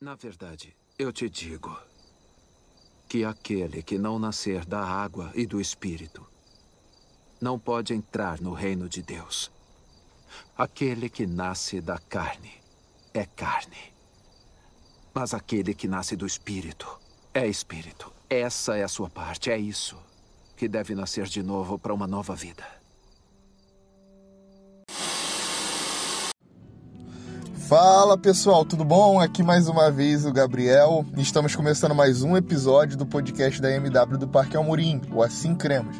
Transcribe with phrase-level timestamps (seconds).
[0.00, 1.76] Na verdade, eu te digo
[3.08, 6.24] que aquele que não nascer da água e do espírito
[7.40, 9.50] não pode entrar no reino de Deus.
[10.56, 12.52] Aquele que nasce da carne
[13.12, 13.92] é carne.
[15.12, 16.86] Mas aquele que nasce do espírito
[17.34, 18.12] é espírito.
[18.30, 19.98] Essa é a sua parte, é isso
[20.56, 22.77] que deve nascer de novo para uma nova vida.
[27.68, 29.20] Fala pessoal, tudo bom?
[29.20, 31.04] Aqui mais uma vez o Gabriel.
[31.18, 35.94] Estamos começando mais um episódio do podcast da MW do Parque Almorim, o Assim Cremos.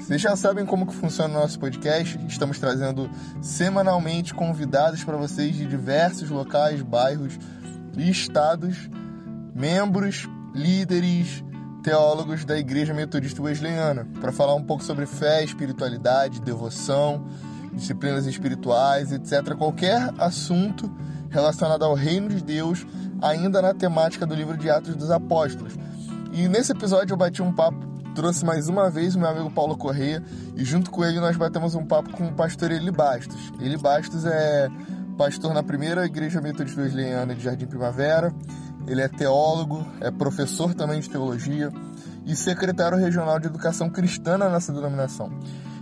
[0.00, 2.18] Vocês já sabem como que funciona o nosso podcast.
[2.26, 3.08] Estamos trazendo
[3.40, 7.38] semanalmente convidados para vocês de diversos locais, bairros
[7.96, 8.90] e estados,
[9.54, 11.44] membros, líderes,
[11.84, 17.24] teólogos da Igreja Metodista Wesleyana, para falar um pouco sobre fé, espiritualidade, devoção,
[17.76, 19.54] disciplinas espirituais, etc.
[19.54, 20.90] Qualquer assunto
[21.30, 22.86] relacionado ao reino de Deus,
[23.22, 25.74] ainda na temática do livro de Atos dos Apóstolos.
[26.32, 27.78] E nesse episódio eu bati um papo,
[28.14, 30.22] trouxe mais uma vez o meu amigo Paulo Correia,
[30.56, 33.52] e junto com ele nós batemos um papo com o pastor Eli Bastos.
[33.60, 34.68] Eli Bastos é
[35.16, 38.34] pastor na primeira igreja metodista wesleyana de Jardim Primavera,
[38.86, 41.72] ele é teólogo, é professor também de teologia
[42.24, 45.30] e secretário regional de educação cristã na nossa denominação.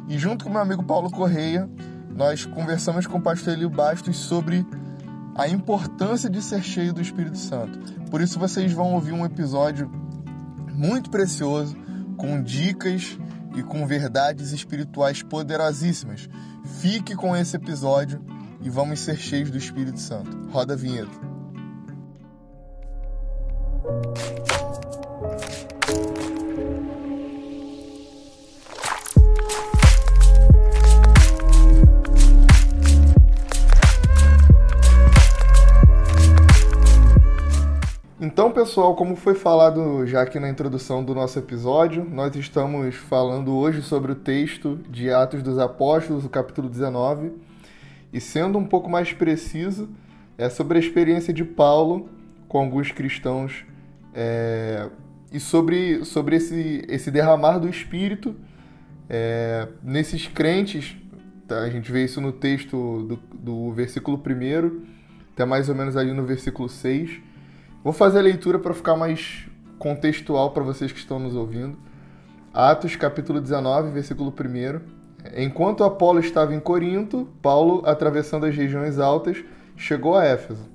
[0.09, 1.69] E junto com meu amigo Paulo Correia,
[2.15, 4.67] nós conversamos com o pastor Elio Bastos sobre
[5.35, 7.79] a importância de ser cheio do Espírito Santo.
[8.11, 9.91] Por isso vocês vão ouvir um episódio
[10.73, 11.77] muito precioso,
[12.17, 13.19] com dicas
[13.57, 16.29] e com verdades espirituais poderosíssimas.
[16.81, 18.25] Fique com esse episódio
[18.61, 20.49] e vamos ser cheios do Espírito Santo.
[20.51, 21.35] Roda a vinheta.
[38.45, 43.57] Então, pessoal, como foi falado já aqui na introdução do nosso episódio, nós estamos falando
[43.57, 47.33] hoje sobre o texto de Atos dos Apóstolos, o capítulo 19,
[48.13, 49.89] e sendo um pouco mais preciso,
[50.37, 52.11] é sobre a experiência de Paulo
[52.47, 53.65] com alguns cristãos
[54.13, 54.91] é,
[55.33, 58.37] e sobre, sobre esse, esse derramar do Espírito
[59.09, 60.95] é, nesses crentes.
[61.49, 61.61] Tá?
[61.61, 64.83] A gente vê isso no texto do, do versículo 1
[65.33, 67.33] até mais ou menos ali no versículo 6
[67.85, 69.47] Vou fazer a leitura para ficar mais
[69.79, 71.77] contextual para vocês que estão nos ouvindo.
[72.51, 74.81] Atos capítulo 19, versículo 1.
[75.37, 79.45] Enquanto Apolo estava em Corinto, Paulo, atravessando as regiões altas,
[79.77, 80.67] chegou a Éfeso.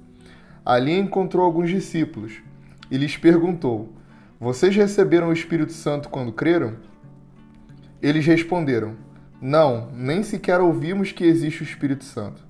[0.64, 2.44] Ali encontrou alguns discípulos
[2.92, 3.92] e lhes perguntou:
[4.40, 6.76] Vocês receberam o Espírito Santo quando creram?
[8.04, 8.94] Eles responderam:
[9.42, 12.46] Não, nem sequer ouvimos que existe o Espírito Santo.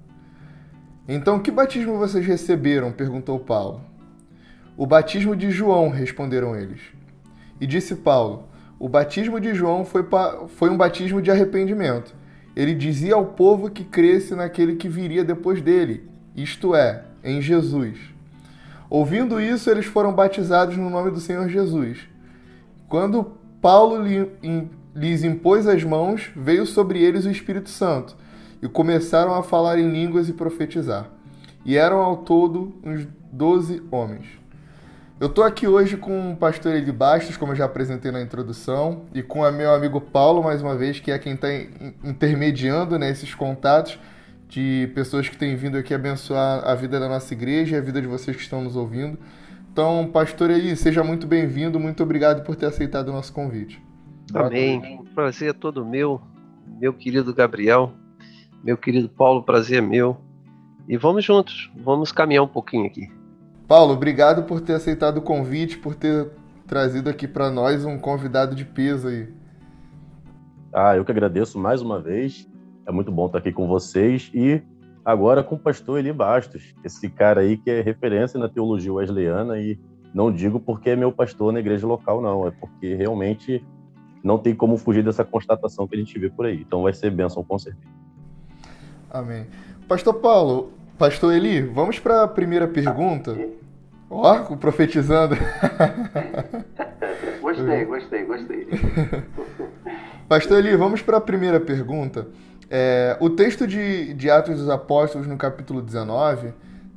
[1.07, 2.91] Então, que batismo vocês receberam?
[2.91, 3.88] perguntou Paulo.
[4.79, 6.79] O batismo de João, responderam eles.
[7.59, 8.47] E disse Paulo:
[8.79, 10.06] O batismo de João foi,
[10.47, 12.16] foi um batismo de arrependimento.
[12.56, 18.00] Ele dizia ao povo que cresce naquele que viria depois dele, isto é, em Jesus.
[18.89, 22.07] Ouvindo isso, eles foram batizados no nome do Senhor Jesus.
[22.88, 23.97] Quando Paulo
[24.95, 28.16] lhes impôs as mãos, veio sobre eles o Espírito Santo,
[28.62, 31.09] e começaram a falar em línguas e profetizar.
[31.66, 34.39] E eram ao todo uns doze homens.
[35.19, 39.03] Eu estou aqui hoje com o pastor Eli Bastos, como eu já apresentei na introdução,
[39.13, 41.50] e com o meu amigo Paulo, mais uma vez, que é quem está
[42.06, 44.00] intermediando né, esses contatos
[44.47, 48.02] de pessoas que têm vindo aqui abençoar a vida da nossa igreja e a vida
[48.02, 49.18] de vocês que estão nos ouvindo.
[49.69, 53.84] Então, pastor Eli, seja muito bem-vindo, muito obrigado por ter aceitado o nosso convite.
[54.34, 55.01] Amém.
[55.01, 56.22] O prazer é todo meu,
[56.66, 57.91] meu querido Gabriel,
[58.63, 60.16] meu querido Paulo, prazer é meu.
[60.88, 63.19] E vamos juntos, vamos caminhar um pouquinho aqui.
[63.69, 66.31] Paulo, obrigado por ter aceitado o convite, por ter
[66.66, 69.31] trazido aqui para nós um convidado de peso aí.
[70.74, 72.50] Ah, eu que agradeço mais uma vez.
[72.88, 74.59] É muito bom estar aqui com vocês e
[75.06, 79.60] agora com o pastor Eli Bastos, esse cara aí que é referência na teologia wesleyana
[79.60, 79.80] e
[80.15, 83.63] não digo porque é meu pastor na igreja local, não, é porque realmente
[84.24, 86.60] não tem como fugir dessa constatação que a gente vê por aí.
[86.60, 87.94] Então vai ser bênção com certeza.
[89.12, 89.45] Amém.
[89.88, 93.36] Pastor Paulo, pastor Eli, vamos para a primeira pergunta.
[94.10, 95.36] Ó, profetizando.
[97.42, 98.68] gostei, gostei, gostei.
[100.28, 102.28] Pastor Eli, vamos para a primeira pergunta.
[102.69, 106.54] É, o texto de, de Atos dos Apóstolos, no capítulo 19,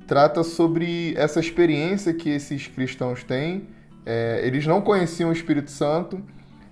[0.07, 3.69] trata sobre essa experiência que esses cristãos têm.
[4.05, 6.21] É, eles não conheciam o Espírito Santo,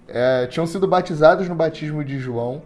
[0.08, 2.62] é, tinham sido batizados no batismo de João,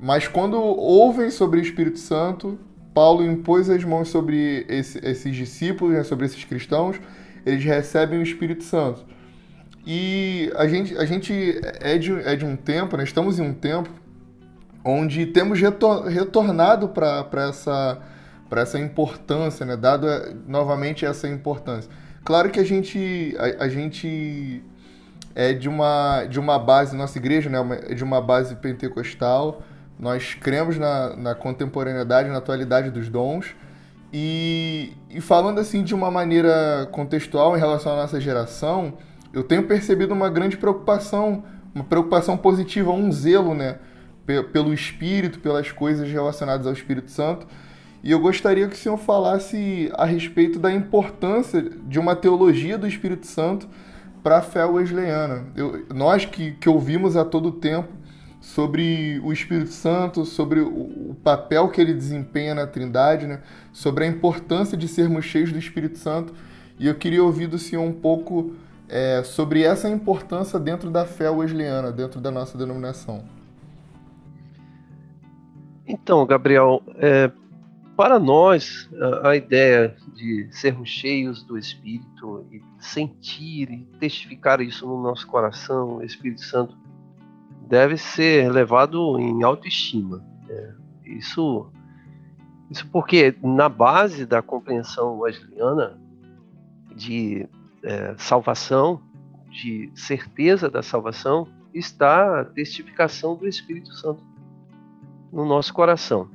[0.00, 2.58] mas quando ouvem sobre o Espírito Santo,
[2.94, 6.96] Paulo impôs as mãos sobre esse, esses discípulos, né, sobre esses cristãos,
[7.44, 9.04] eles recebem o Espírito Santo.
[9.84, 13.52] E a gente, a gente é, de, é de um tempo, né, estamos em um
[13.52, 13.90] tempo
[14.84, 18.00] onde temos retor, retornado para essa,
[18.52, 21.90] essa importância, né, dado é, novamente essa importância.
[22.24, 24.62] Claro que a gente, a, a gente
[25.34, 27.58] é de uma, de uma base, nossa igreja né,
[27.88, 29.62] é de uma base pentecostal,
[29.98, 33.54] nós cremos na, na contemporaneidade, na atualidade dos dons.
[34.12, 38.94] E, e falando assim de uma maneira contextual em relação à nossa geração,
[39.32, 41.44] eu tenho percebido uma grande preocupação,
[41.74, 43.78] uma preocupação positiva, um zelo, né?
[44.52, 47.46] Pelo Espírito, pelas coisas relacionadas ao Espírito Santo.
[48.02, 52.86] E eu gostaria que o senhor falasse a respeito da importância de uma teologia do
[52.86, 53.68] Espírito Santo
[54.22, 55.44] para a fé wesleyana.
[55.56, 57.88] Eu, nós que, que ouvimos a todo tempo
[58.44, 63.40] sobre o Espírito Santo, sobre o, papel que ele desempenha na Trindade, né?
[63.72, 66.34] sobre a importância de sermos cheios do Espírito Santo.
[66.78, 68.54] E eu queria ouvir do senhor um pouco
[68.86, 73.24] é, sobre essa importância dentro da fé wesleyana, dentro da nossa denominação.
[75.86, 77.30] Então, Gabriel, é,
[77.96, 78.90] para nós,
[79.22, 85.96] a, ideia de sermos cheios do Espírito e sentir e testificar isso no nosso coração,
[85.96, 86.83] o Espírito Santo,
[87.68, 90.24] deve ser levado em autoestima.
[90.46, 90.74] Né?
[91.04, 91.70] Isso,
[92.70, 95.98] isso porque na base da compreensão wesleyana
[96.94, 97.48] de
[97.82, 99.00] é, salvação,
[99.50, 104.22] de certeza da salvação, está a testificação do Espírito Santo
[105.32, 106.28] no nosso coração.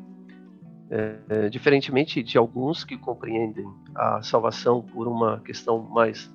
[0.92, 6.34] É, é, diferentemente de alguns que compreendem a salvação por uma questão mais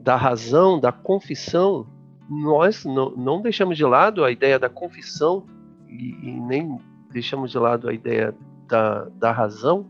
[0.00, 1.86] da razão, da confissão,
[2.28, 5.46] nós não, não deixamos de lado a ideia da confissão
[5.88, 6.78] e, e nem
[7.10, 8.34] deixamos de lado a ideia
[8.66, 9.88] da, da razão,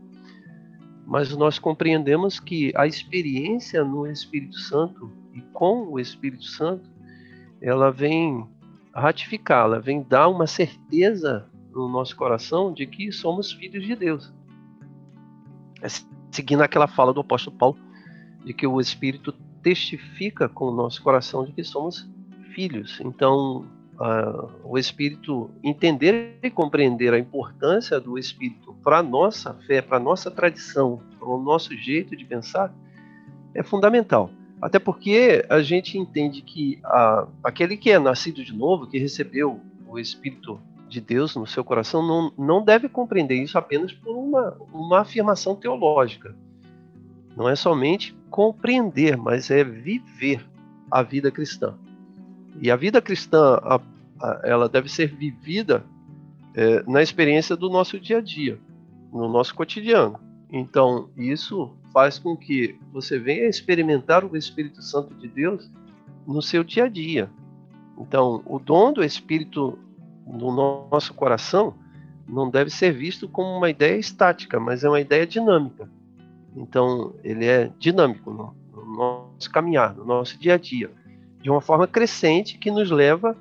[1.05, 6.89] mas nós compreendemos que a experiência no Espírito Santo e com o Espírito Santo,
[7.61, 8.47] ela vem
[8.93, 14.33] ratificar, ela vem dar uma certeza no nosso coração de que somos filhos de Deus.
[15.81, 15.87] É
[16.31, 17.77] seguindo aquela fala do apóstolo Paulo,
[18.43, 19.31] de que o Espírito
[19.61, 22.09] testifica com o nosso coração de que somos
[22.57, 22.99] filhos.
[23.05, 23.67] Então,
[23.99, 29.97] uh, o Espírito entender e compreender a importância do Espírito para a nossa fé, para
[29.97, 32.73] a nossa tradição, para o nosso jeito de pensar,
[33.53, 34.31] é fundamental.
[34.59, 39.61] Até porque a gente entende que uh, aquele que é nascido de novo, que recebeu
[39.87, 40.59] o Espírito
[40.89, 45.55] de Deus no seu coração, não, não deve compreender isso apenas por uma, uma afirmação
[45.55, 46.35] teológica.
[47.35, 50.43] Não é somente compreender, mas é viver
[50.89, 51.77] a vida cristã.
[52.61, 53.79] E a vida cristã, a,
[54.19, 55.83] a, ela deve ser vivida
[56.53, 58.59] é, na experiência do nosso dia a dia,
[59.11, 60.19] no nosso cotidiano.
[60.51, 65.69] Então, isso faz com que você venha experimentar o Espírito Santo de Deus
[66.25, 67.29] no seu dia a dia.
[67.97, 69.77] Então, o dom do Espírito
[70.25, 71.75] no nosso coração
[72.27, 75.89] não deve ser visto como uma ideia estática, mas é uma ideia dinâmica.
[76.55, 80.91] Então, ele é dinâmico no, no nosso caminhar, no nosso dia a dia
[81.41, 83.35] de uma forma crescente que nos leva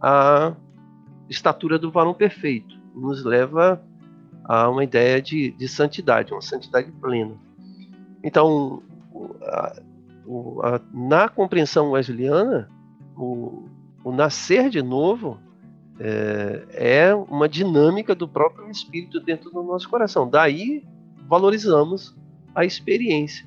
[0.00, 0.54] à
[1.28, 3.82] estatura do varão perfeito, nos leva
[4.44, 7.34] a uma ideia de, de santidade, uma santidade plena.
[8.22, 8.82] Então,
[9.42, 9.80] a,
[10.62, 12.70] a, na compreensão wesleyana,
[13.16, 13.68] o,
[14.04, 15.38] o nascer de novo
[15.98, 20.28] é, é, uma dinâmica do próprio Espírito dentro do nosso coração.
[20.28, 20.84] Daí
[21.28, 22.14] valorizamos
[22.54, 23.46] a experiência,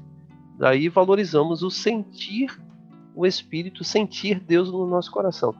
[0.58, 2.60] daí valorizamos o sentir
[3.20, 5.54] o Espírito sentir Deus no nosso coração.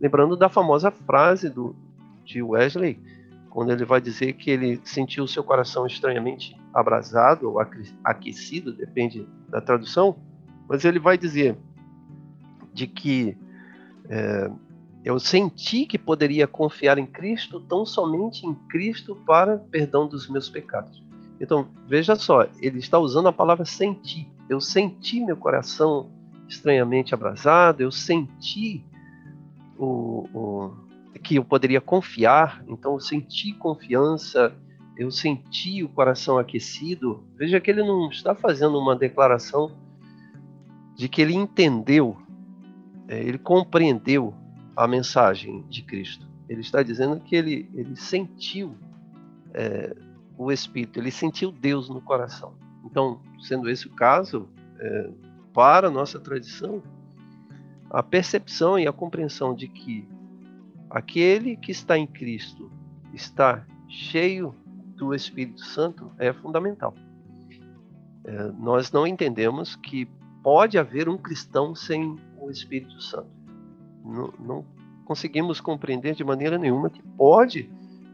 [0.00, 1.76] Lembrando da famosa frase do,
[2.24, 3.00] de Wesley,
[3.48, 7.60] quando ele vai dizer que ele sentiu o seu coração estranhamente abrasado ou
[8.02, 10.16] aquecido, depende da tradução,
[10.68, 11.56] mas ele vai dizer
[12.74, 13.38] de que
[14.08, 14.50] é,
[15.04, 20.48] eu senti que poderia confiar em Cristo, tão somente em Cristo para perdão dos meus
[20.48, 21.00] pecados.
[21.40, 24.28] Então, veja só, ele está usando a palavra sentir.
[24.48, 26.15] Eu senti meu coração
[26.48, 28.84] estranhamente abrasado, eu senti
[29.78, 30.72] o, o,
[31.22, 34.54] que eu poderia confiar, então eu senti confiança,
[34.96, 37.24] eu senti o coração aquecido.
[37.36, 39.72] Veja que ele não está fazendo uma declaração
[40.94, 42.16] de que ele entendeu,
[43.08, 44.32] é, ele compreendeu
[44.74, 46.26] a mensagem de Cristo.
[46.48, 48.74] Ele está dizendo que ele, ele sentiu
[49.52, 49.94] é,
[50.38, 52.54] o Espírito, ele sentiu Deus no coração.
[52.84, 54.48] Então, sendo esse o caso,
[54.78, 55.10] é,
[55.56, 56.82] para a nossa tradição,
[57.88, 60.06] a percepção e a compreensão de que
[60.90, 62.70] aquele que está em Cristo
[63.14, 64.54] está cheio
[64.96, 66.92] do Espírito Santo é fundamental.
[68.22, 70.04] É, nós não entendemos que
[70.42, 73.30] pode haver um cristão sem o Espírito Santo.
[74.04, 74.64] Não, não
[75.06, 77.70] conseguimos compreender de maneira nenhuma que pode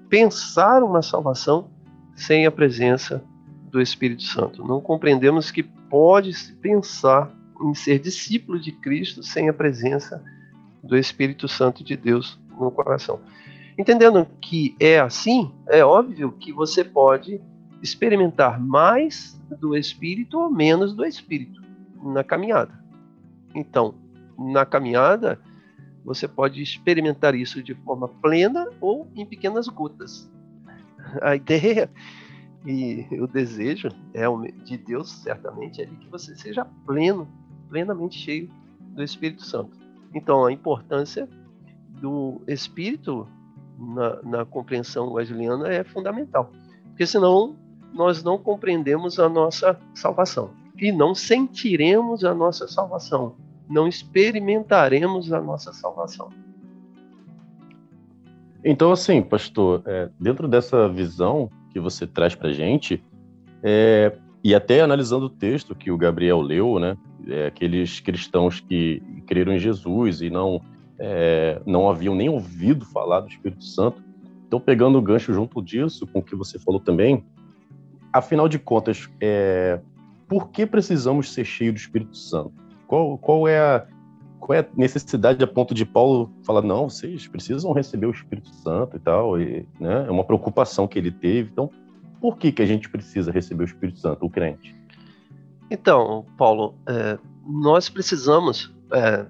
[0.09, 1.69] pensar uma salvação
[2.15, 3.21] sem a presença
[3.73, 4.63] do Espírito Santo.
[4.65, 10.23] Não compreendemos que pode se pensar em ser discípulo de Cristo sem a presença
[10.85, 13.19] do Espírito Santo de Deus no coração.
[13.79, 17.41] Entendendo que é assim, é óbvio que você pode
[17.83, 21.63] experimentar mais do Espírito ou menos do Espírito
[22.03, 22.79] na caminhada.
[23.55, 23.95] Então,
[24.39, 25.41] na caminhada,
[26.05, 30.31] você pode experimentar isso de forma plena ou em pequenas gotas.
[31.23, 31.91] A ideia
[32.65, 34.25] e o desejo é
[34.65, 37.27] de Deus, certamente, é que você seja pleno,
[37.69, 38.49] plenamente cheio
[38.81, 39.77] do Espírito Santo.
[40.15, 41.29] Então, a importância
[42.01, 43.27] do Espírito
[43.79, 46.53] na, na compreensão wesleyana é fundamental,
[46.89, 47.57] porque senão
[47.93, 53.35] nós não compreendemos a nossa salvação e não sentiremos a nossa salvação,
[53.69, 56.29] não experimentaremos a nossa salvação.
[58.65, 63.03] Então, assim, pastor, é, dentro dessa visão que você traz para gente,
[63.63, 64.13] é,
[64.45, 66.97] e até analisando o texto que o Gabriel leu, né,
[67.29, 70.61] é, aqueles cristãos que creram em Jesus e não
[70.99, 74.03] é, não haviam nem ouvido falar do Espírito Santo.
[74.47, 77.25] Então, pegando o gancho junto disso, com o que você falou também,
[78.13, 79.81] afinal de contas, é,
[80.29, 82.53] por que precisamos ser cheios do Espírito Santo?
[82.87, 83.87] Qual, qual é a,
[84.43, 88.53] qual é a necessidade a ponto de Paulo falar, não, vocês precisam receber o Espírito
[88.57, 91.51] Santo e tal, e, né, é uma preocupação que ele teve.
[91.53, 91.71] Então,
[92.21, 94.75] por que, que a gente precisa receber o Espírito Santo, o crente?
[95.71, 99.25] Então, Paulo, é, nós precisamos, é,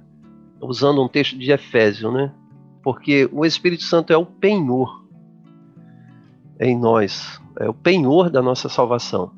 [0.62, 2.32] usando um texto de Efésio, né,
[2.82, 5.04] porque o Espírito Santo é o penhor
[6.58, 9.30] em nós, é o penhor da nossa salvação.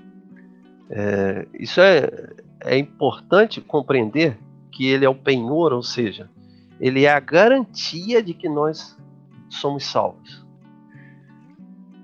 [0.89, 4.39] É, isso é, é importante compreender
[4.75, 6.29] que ele é o penhor, ou seja,
[6.81, 8.99] ele é a garantia de que nós
[9.49, 10.45] somos salvos.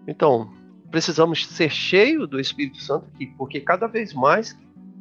[0.07, 0.49] Então,
[0.91, 4.57] precisamos ser cheios do Espírito Santo aqui, porque cada vez mais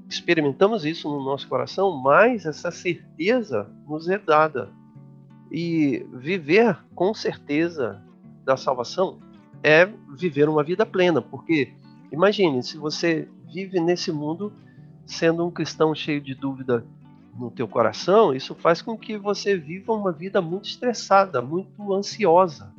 [0.09, 4.71] experimentamos isso no nosso coração, mais essa certeza nos é dada.
[5.51, 8.03] E viver com certeza
[8.43, 9.19] da salvação
[9.63, 11.71] é viver uma vida plena, porque
[12.11, 14.51] imagine se você vive nesse mundo
[15.05, 16.83] sendo um cristão cheio de dúvida
[17.39, 22.73] no teu coração, isso faz com que você viva uma vida muito estressada, muito ansiosa.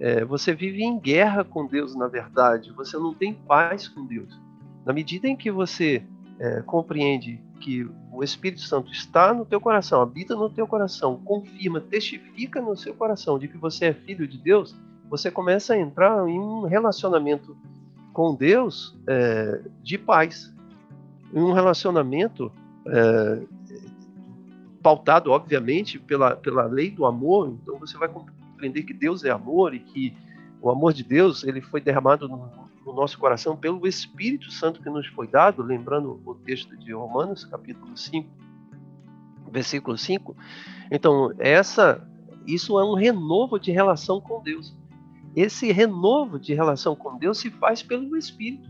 [0.00, 2.72] É, você vive em guerra com Deus, na verdade.
[2.72, 4.40] Você não tem paz com Deus.
[4.86, 6.02] Na medida em que você
[6.38, 11.78] é, compreende que o Espírito Santo está no teu coração, habita no teu coração, confirma,
[11.78, 14.74] testifica no seu coração de que você é filho de Deus,
[15.10, 17.54] você começa a entrar em um relacionamento
[18.14, 20.50] com Deus é, de paz,
[21.34, 22.50] em um relacionamento
[22.86, 23.42] é,
[24.82, 27.48] pautado, obviamente, pela, pela lei do amor.
[27.62, 30.16] Então você vai compreender que Deus é amor e que
[30.60, 32.50] o amor de Deus ele foi derramado no,
[32.84, 37.44] no nosso coração pelo Espírito Santo que nos foi dado, lembrando o texto de Romanos,
[37.44, 38.28] capítulo 5,
[39.50, 40.36] versículo 5.
[40.90, 42.06] Então, essa
[42.46, 44.74] isso é um renovo de relação com Deus.
[45.36, 48.68] Esse renovo de relação com Deus se faz pelo Espírito.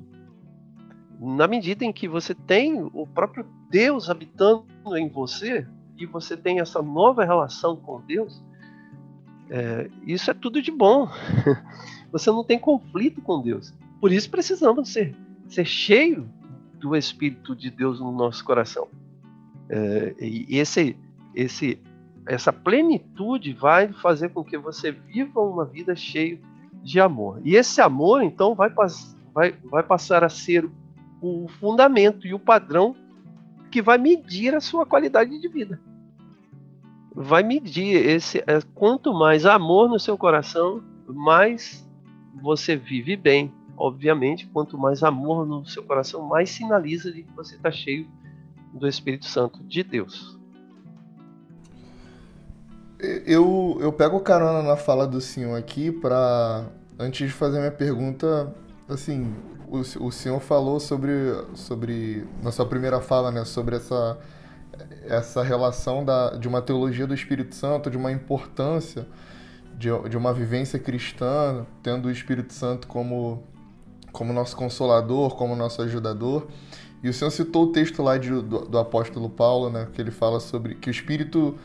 [1.18, 5.66] Na medida em que você tem o próprio Deus habitando em você,
[6.00, 8.42] e você tem essa nova relação com Deus,
[9.50, 11.08] é, isso é tudo de bom.
[12.10, 13.74] você não tem conflito com Deus.
[14.00, 15.14] Por isso precisamos ser,
[15.46, 16.28] ser cheio
[16.78, 18.88] do Espírito de Deus no nosso coração.
[19.68, 20.96] É, e esse,
[21.34, 21.78] esse,
[22.26, 26.40] essa plenitude vai fazer com que você viva uma vida cheia
[26.82, 27.42] de amor.
[27.44, 28.72] E esse amor, então, vai,
[29.34, 30.68] vai, vai passar a ser
[31.20, 32.96] o fundamento e o padrão
[33.70, 35.78] que vai medir a sua qualidade de vida
[37.14, 41.86] vai medir esse é, quanto mais amor no seu coração, mais
[42.42, 43.52] você vive bem.
[43.76, 48.06] Obviamente, quanto mais amor no seu coração, mais sinaliza de que você está cheio
[48.74, 50.38] do Espírito Santo de Deus.
[52.98, 56.66] Eu, eu pego carona na fala do senhor aqui para
[56.98, 58.54] antes de fazer minha pergunta,
[58.86, 59.34] assim,
[59.66, 61.10] o, o senhor falou sobre
[61.54, 64.18] sobre na sua primeira fala, né, sobre essa
[65.08, 69.06] essa relação da, de uma teologia do Espírito Santo, de uma importância
[69.80, 73.42] de, de uma vivência cristã, tendo o Espírito Santo como,
[74.12, 76.46] como nosso consolador, como nosso ajudador.
[77.02, 80.10] E o Senhor citou o texto lá de, do, do, apóstolo Paulo, né, que ele
[80.10, 81.58] fala sobre que o Espírito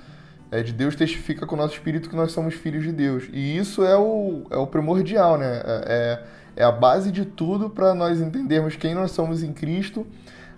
[0.50, 3.26] é, de Deus testifica com o nosso Espírito que nós somos filhos de Deus.
[3.34, 5.62] E isso é o, é o primordial, né?
[5.66, 6.24] É,
[6.56, 10.08] é, é a base de tudo para nós entendermos quem nós somos em Cristo,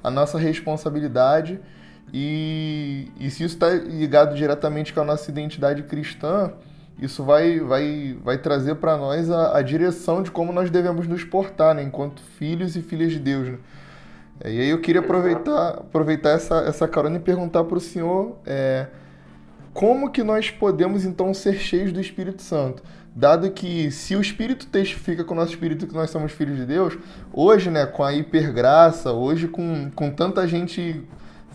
[0.04, 1.60] a nossa responsabilidade
[2.14, 6.52] e, e se isso está ligado diretamente com a nossa identidade cristã,
[7.00, 11.24] isso vai, vai, vai trazer para nós a, a, direção de como nós devemos nos
[11.24, 13.50] portar, né, enquanto filhos e filhas de Deus.
[13.50, 13.58] Né?
[14.40, 18.38] É, e aí eu queria aproveitar, aproveitar essa, essa carona e perguntar para o senhor
[18.46, 18.88] é,
[19.74, 22.82] como que nós podemos então ser cheios do Espírito Santo?
[23.16, 26.66] Dado que se o Espírito testifica com o nosso Espírito que nós somos filhos de
[26.66, 26.98] Deus,
[27.34, 31.04] hoje, né, com a hipergraça, hoje com, com tanta gente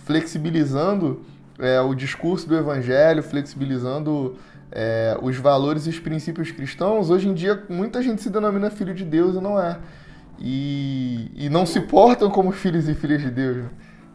[0.04, 1.23] flexibilizando
[1.59, 4.37] é, o discurso do Evangelho, flexibilizando
[4.71, 8.94] é, os valores e os princípios cristãos, hoje em dia muita gente se denomina filho
[8.94, 9.78] de Deus e não é.
[10.38, 13.66] E, e não se portam como filhos e filhas de Deus.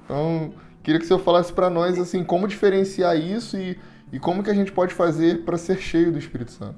[0.03, 0.51] Então,
[0.83, 3.79] queria que o senhor falasse para nós assim como diferenciar isso e,
[4.11, 6.75] e como que a gente pode fazer para ser cheio do Espírito Santo.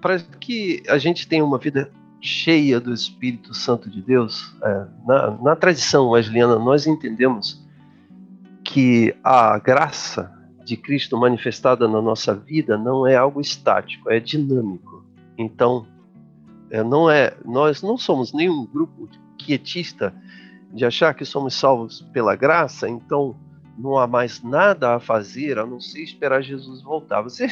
[0.00, 5.30] Para que a gente tenha uma vida cheia do Espírito Santo de Deus, é, na,
[5.42, 7.65] na tradição wesleyana nós entendemos
[8.66, 10.32] que a graça
[10.64, 15.04] de Cristo manifestada na nossa vida não é algo estático, é dinâmico.
[15.38, 15.86] Então,
[16.70, 19.08] é, não é, nós não somos nenhum grupo
[19.38, 20.12] quietista
[20.72, 23.36] de achar que somos salvos pela graça, então
[23.78, 27.22] não há mais nada a fazer a não ser esperar Jesus voltar.
[27.22, 27.46] Você,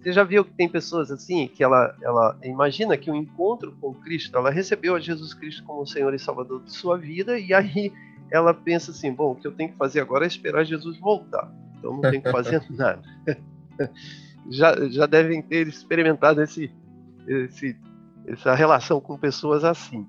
[0.00, 3.92] você já viu que tem pessoas assim que ela, ela imagina que o encontro com
[3.92, 7.92] Cristo, ela recebeu a Jesus Cristo como Senhor e Salvador de sua vida e aí
[8.30, 11.52] ela pensa assim: bom, o que eu tenho que fazer agora é esperar Jesus voltar.
[11.78, 13.02] Então não tem que fazer nada.
[14.50, 16.70] já, já devem ter experimentado esse,
[17.26, 17.76] esse,
[18.26, 20.06] essa relação com pessoas assim.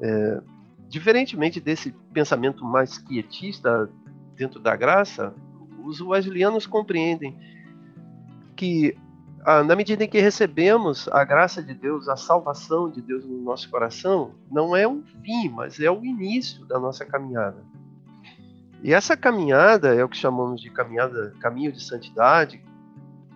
[0.00, 0.40] É,
[0.88, 3.90] diferentemente desse pensamento mais quietista
[4.36, 5.34] dentro da graça,
[5.84, 7.36] os wesleyanos compreendem
[8.54, 8.96] que
[9.46, 13.70] na medida em que recebemos a graça de Deus, a salvação de Deus no nosso
[13.70, 17.62] coração, não é um fim, mas é o início da nossa caminhada.
[18.82, 22.60] E essa caminhada é o que chamamos de caminhada, caminho de santidade.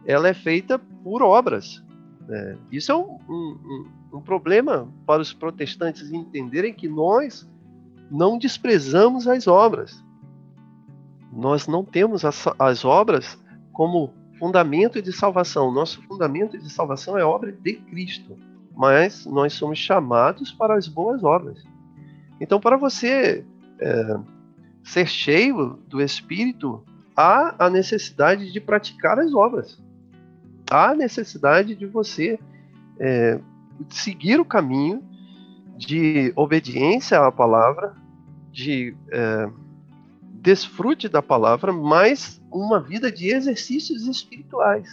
[0.05, 1.83] Ela é feita por obras.
[2.27, 2.59] Né?
[2.73, 7.49] Isso é um, um, um problema para os protestantes entenderem que nós
[8.11, 10.05] não desprezamos as obras.
[11.33, 13.39] Nós não temos as, as obras
[13.73, 15.71] como fundamento de salvação.
[15.71, 18.37] Nosso fundamento de salvação é obra de Cristo.
[18.75, 21.63] Mas nós somos chamados para as boas obras.
[22.41, 23.45] Então, para você
[23.79, 24.19] é,
[24.83, 26.83] ser cheio do Espírito,
[27.15, 29.79] há a necessidade de praticar as obras.
[30.71, 32.39] Há a necessidade de você
[32.99, 33.39] é,
[33.91, 35.03] seguir o caminho
[35.77, 37.95] de obediência à palavra,
[38.51, 39.51] de é,
[40.41, 44.89] desfrute da palavra, mas uma vida de exercícios espirituais.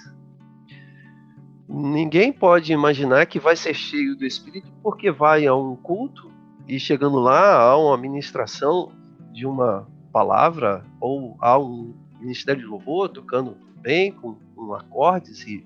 [1.68, 6.32] Ninguém pode imaginar que vai ser cheio do Espírito porque vai a um culto
[6.68, 8.92] e chegando lá há uma ministração
[9.32, 15.66] de uma palavra ou há um ministério de louvor tocando bem com, com acordes e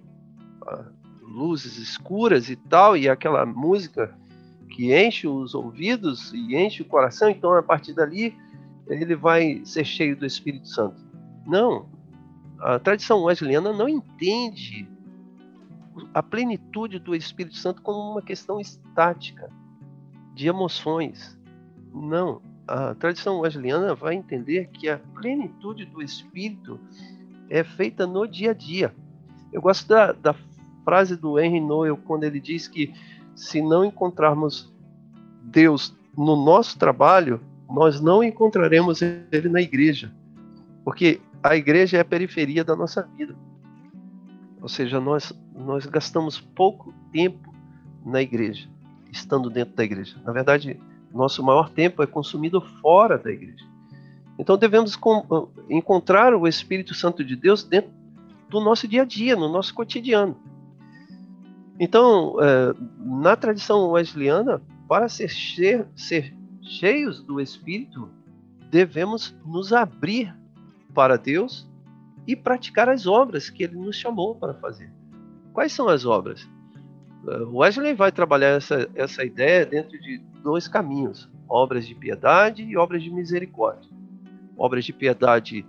[0.64, 0.86] uh,
[1.22, 4.16] luzes escuras e tal e aquela música
[4.70, 8.36] que enche os ouvidos e enche o coração então a partir dali
[8.88, 11.04] ele vai ser cheio do Espírito Santo.
[11.46, 11.90] Não.
[12.60, 14.88] A tradição wesleyana não entende
[16.14, 19.50] a plenitude do Espírito Santo como uma questão estática
[20.34, 21.40] de emoções.
[21.94, 22.42] Não.
[22.68, 26.80] A tradição wesleyana vai entender que a plenitude do Espírito
[27.50, 28.96] é feita no dia a dia.
[29.52, 30.36] Eu gosto da, da
[30.86, 32.94] frase do Henry Noel quando ele diz que
[33.36, 34.72] se não encontrarmos
[35.44, 37.42] Deus no nosso trabalho,
[37.72, 40.12] nós não encontraremos Ele na igreja,
[40.84, 43.36] porque a igreja é a periferia da nossa vida.
[44.62, 47.54] Ou seja, nós, nós gastamos pouco tempo
[48.06, 48.68] na igreja,
[49.12, 50.18] estando dentro da igreja.
[50.24, 50.80] Na verdade,
[51.14, 53.66] nosso maior tempo é consumido fora da igreja.
[54.38, 54.98] Então devemos
[55.70, 57.92] encontrar o Espírito Santo de Deus dentro
[58.50, 60.36] do nosso dia a dia, no nosso cotidiano.
[61.80, 68.10] Então, é, na tradição wesleyana, para ser, ser cheios do Espírito,
[68.70, 70.36] devemos nos abrir
[70.94, 71.70] para Deus
[72.28, 74.92] e praticar as obras que Ele nos chamou para fazer.
[75.54, 76.48] Quais são as obras?
[77.52, 83.04] Wesley vai trabalhar essa, essa ideia dentro de dois caminhos: obras de piedade e obras
[83.04, 83.90] de misericórdia.
[84.58, 85.66] Obras de piedade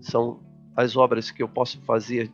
[0.00, 0.40] são
[0.76, 2.32] as obras que eu posso fazer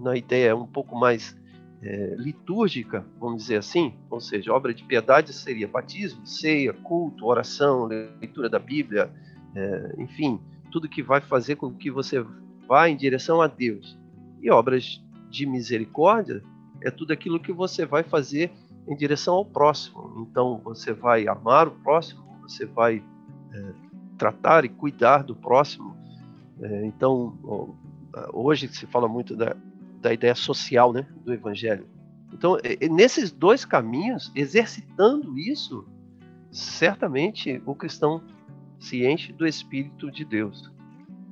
[0.00, 1.36] na ideia um pouco mais
[1.82, 7.86] é, litúrgica, vamos dizer assim, ou seja, obra de piedade seria batismo, ceia, culto, oração,
[7.86, 9.10] leitura da Bíblia,
[9.54, 12.24] é, enfim, tudo que vai fazer com que você
[12.66, 13.98] vá em direção a Deus.
[14.40, 16.42] E obras de misericórdia
[16.82, 18.50] é tudo aquilo que você vai fazer
[18.88, 20.26] em direção ao próximo.
[20.30, 23.02] Então, você vai amar o próximo, você vai
[23.52, 23.72] é,
[24.16, 25.96] tratar e cuidar do próximo.
[26.60, 27.36] É, então,
[28.32, 29.56] hoje se fala muito da,
[30.06, 31.84] da ideia social né, do evangelho.
[32.32, 32.56] Então,
[32.92, 35.84] nesses dois caminhos, exercitando isso,
[36.52, 38.22] certamente o cristão
[38.78, 40.70] se enche do Espírito de Deus.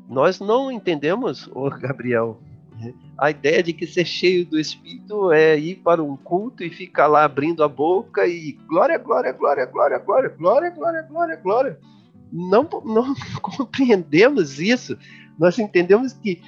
[0.09, 2.41] Nós não entendemos, oh Gabriel,
[3.17, 7.07] a ideia de que ser cheio do Espírito é ir para um culto e ficar
[7.07, 11.79] lá abrindo a boca e glória, glória, glória, glória, glória, glória, glória, glória, glória.
[12.33, 14.99] Não, não compreendemos isso.
[15.39, 16.43] Nós entendemos que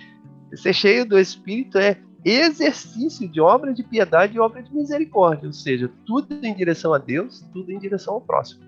[0.55, 1.99] ser cheio do Espírito é
[2.31, 6.99] exercício de obra de piedade e obra de misericórdia, ou seja, tudo em direção a
[6.99, 8.63] Deus, tudo em direção ao próximo.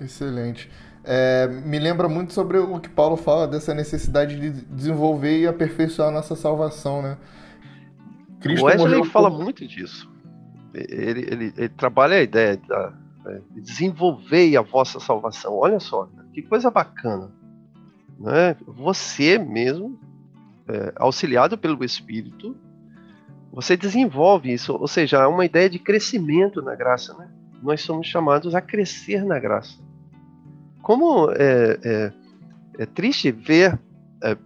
[0.00, 0.70] Excelente.
[1.04, 6.08] É, me lembra muito sobre o que Paulo fala dessa necessidade de desenvolver e aperfeiçoar
[6.08, 7.16] a nossa salvação, né?
[8.40, 9.42] Cristo o Wesley fala por...
[9.42, 10.10] muito disso.
[10.74, 12.92] Ele, ele, ele, trabalha a ideia da,
[13.24, 15.54] né, de desenvolver a vossa salvação.
[15.54, 17.30] Olha só, que coisa bacana.
[18.18, 18.56] Né?
[18.66, 19.98] Você mesmo,
[20.70, 22.56] é, auxiliado pelo Espírito,
[23.52, 27.12] você desenvolve isso, ou seja, é uma ideia de crescimento na graça.
[27.14, 27.28] Né?
[27.62, 29.78] Nós somos chamados a crescer na graça.
[30.80, 32.12] Como é, é,
[32.78, 33.78] é triste ver
[34.22, 34.36] é,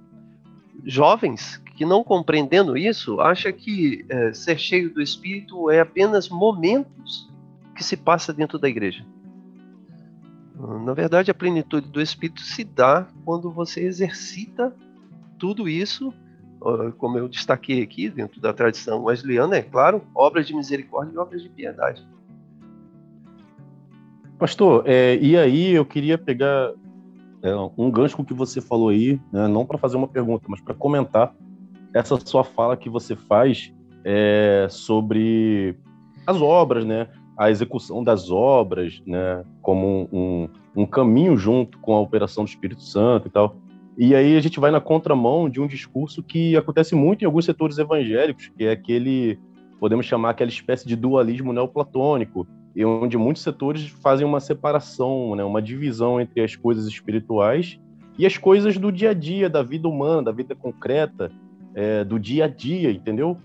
[0.85, 7.29] jovens que não compreendendo isso, acha que é, ser cheio do Espírito é apenas momentos
[7.75, 9.05] que se passa dentro da igreja.
[10.85, 14.73] Na verdade, a plenitude do Espírito se dá quando você exercita
[15.45, 16.11] tudo isso,
[16.97, 21.43] como eu destaquei aqui, dentro da tradição wesleyana, é claro, obras de misericórdia e obras
[21.43, 22.03] de piedade.
[24.39, 26.73] Pastor, é, e aí eu queria pegar
[27.43, 30.47] é, um gancho com o que você falou aí, né, não para fazer uma pergunta,
[30.49, 31.35] mas para comentar
[31.93, 33.71] essa sua fala que você faz
[34.03, 35.77] é, sobre
[36.27, 41.93] as obras, né, a execução das obras, né, como um, um, um caminho junto com
[41.93, 43.63] a operação do Espírito Santo e tal.
[43.97, 47.45] E aí a gente vai na contramão de um discurso que acontece muito em alguns
[47.45, 49.39] setores evangélicos, que é aquele,
[49.79, 55.63] podemos chamar aquela espécie de dualismo neoplatônico, onde muitos setores fazem uma separação, né, uma
[55.63, 57.79] divisão entre as coisas espirituais
[58.19, 61.31] e as coisas do dia a dia, da vida humana, da vida concreta,
[61.75, 63.37] é, do dia a dia, entendeu?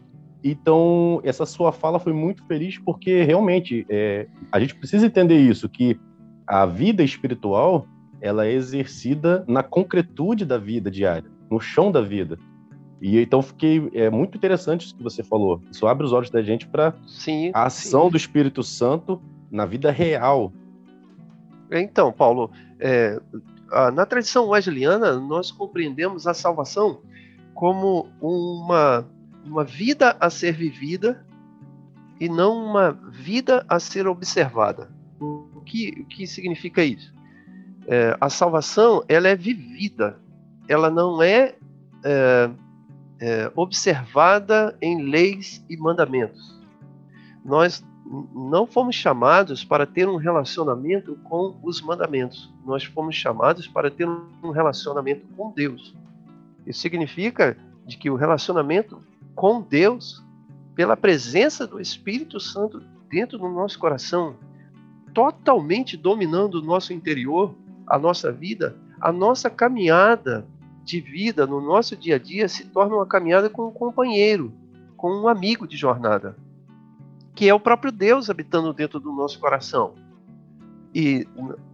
[0.43, 5.67] Então, essa sua fala foi muito feliz porque realmente é, a gente precisa entender isso,
[5.69, 5.99] que
[6.47, 7.85] a vida espiritual
[8.21, 12.37] ela é exercida na concretude da vida diária, no chão da vida.
[13.01, 15.61] E então fiquei é muito interessante isso que você falou.
[15.71, 16.93] Isso abre os olhos da gente para
[17.53, 18.11] a ação sim.
[18.11, 20.51] do Espírito Santo na vida real.
[21.71, 23.21] Então, Paulo, é,
[23.93, 27.01] na tradição wesleyana nós compreendemos a salvação
[27.53, 29.05] como uma
[29.45, 31.25] uma vida a ser vivida
[32.19, 34.91] e não uma vida a ser observada.
[35.19, 37.13] O que, o que significa isso?
[37.87, 40.17] É, a salvação ela é vivida,
[40.67, 41.55] ela não é,
[42.03, 42.49] é
[43.19, 46.57] é, observada em leis e mandamentos.
[47.43, 47.83] Nós
[48.33, 52.51] não fomos chamados para ter um relacionamento com os mandamentos.
[52.65, 55.93] Nós fomos chamados para ter um relacionamento com Deus.
[56.65, 59.03] Isso significa de que o relacionamento
[59.35, 60.23] com Deus,
[60.75, 64.35] pela presença do Espírito Santo dentro do nosso coração,
[65.13, 67.55] totalmente dominando o nosso interior,
[67.89, 70.45] a nossa vida, a nossa caminhada
[70.83, 74.53] de vida no nosso dia a dia se torna uma caminhada com um companheiro,
[74.95, 76.35] com um amigo de jornada,
[77.35, 79.95] que é o próprio Deus habitando dentro do nosso coração.
[80.93, 81.27] E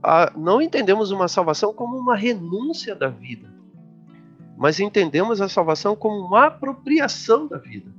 [0.03, 3.49] a, não entendemos uma salvação como uma renúncia da vida,
[4.57, 7.91] mas entendemos a salvação como uma apropriação da vida.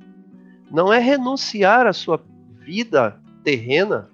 [0.70, 2.22] Não é renunciar à sua
[2.60, 4.10] vida terrena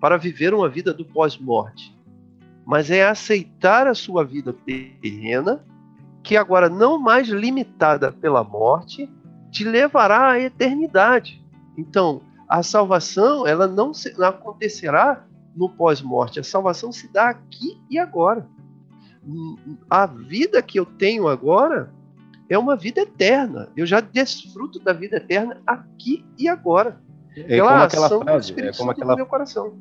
[0.00, 1.94] para viver uma vida do pós-morte,
[2.64, 5.64] mas é aceitar a sua vida terrena
[6.22, 9.08] que agora não mais limitada pela morte,
[9.50, 11.42] te levará à eternidade.
[11.76, 16.40] Então, a salvação, ela não, se, não acontecerá no pós-morte.
[16.40, 18.46] A salvação se dá aqui e agora.
[19.88, 21.92] A vida que eu tenho agora
[22.48, 23.68] é uma vida eterna.
[23.76, 27.00] Eu já desfruto da vida eterna aqui e agora.
[27.36, 29.78] É como aquela frase, é como aquela, meu coração.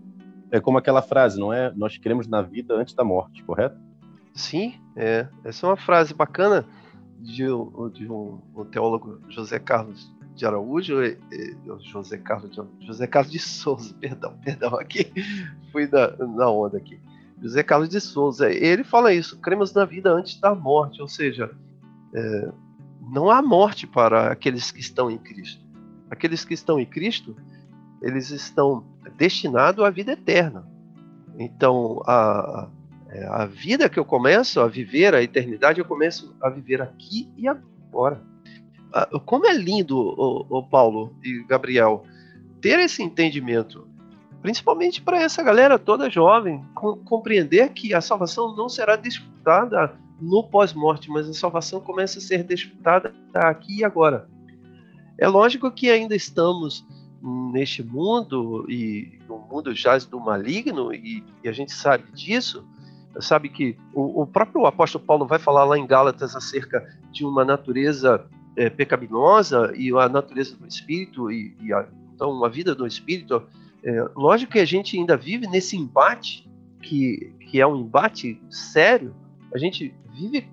[0.51, 1.71] É como aquela frase, não é?
[1.75, 3.77] Nós queremos na vida antes da morte, correto?
[4.33, 5.27] Sim, é.
[5.43, 6.65] Essa é uma frase bacana
[7.19, 7.43] de,
[7.93, 10.95] de um, um teólogo José Carlos de Araújo,
[11.81, 15.11] José Carlos de, José Carlos de Souza, perdão, perdão, aqui
[15.71, 16.99] fui na, na onda aqui.
[17.41, 21.51] José Carlos de Souza, ele fala isso, cremos na vida antes da morte, ou seja,
[22.13, 22.51] é,
[23.11, 25.65] não há morte para aqueles que estão em Cristo.
[26.09, 27.35] Aqueles que estão em Cristo
[28.01, 28.83] eles estão
[29.17, 30.67] destinados à vida eterna.
[31.37, 32.69] Então, a,
[33.29, 37.47] a vida que eu começo a viver, a eternidade, eu começo a viver aqui e
[37.47, 38.21] agora.
[38.93, 42.03] Ah, como é lindo, o, o Paulo e Gabriel,
[42.61, 43.87] ter esse entendimento,
[44.41, 50.43] principalmente para essa galera toda jovem, com, compreender que a salvação não será disputada no
[50.43, 54.27] pós-morte, mas a salvação começa a ser disputada aqui e agora.
[55.17, 56.85] É lógico que ainda estamos
[57.21, 62.65] neste mundo e no mundo jaz do maligno e, e a gente sabe disso,
[63.19, 67.43] sabe que o, o, próprio apóstolo Paulo vai falar lá em Gálatas acerca de uma
[67.43, 72.87] natureza é, pecaminosa e a natureza do espírito e, e a, então a vida do
[72.87, 73.43] espírito
[73.83, 76.47] é, lógico que a gente ainda vive nesse embate
[76.81, 79.13] que, que é um embate sério
[79.53, 80.47] a gente vive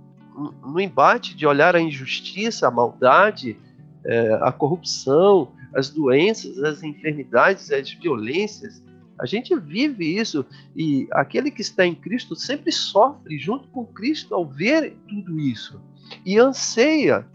[0.65, 3.57] no embate de olhar a injustiça a maldade
[4.05, 8.83] é, a corrupção as doenças as enfermidades as violências
[9.19, 14.35] a gente vive isso e aquele que está em Cristo sempre sofre junto com Cristo
[14.35, 15.81] ao ver tudo isso
[16.25, 17.27] e anseia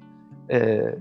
[0.49, 0.97] é,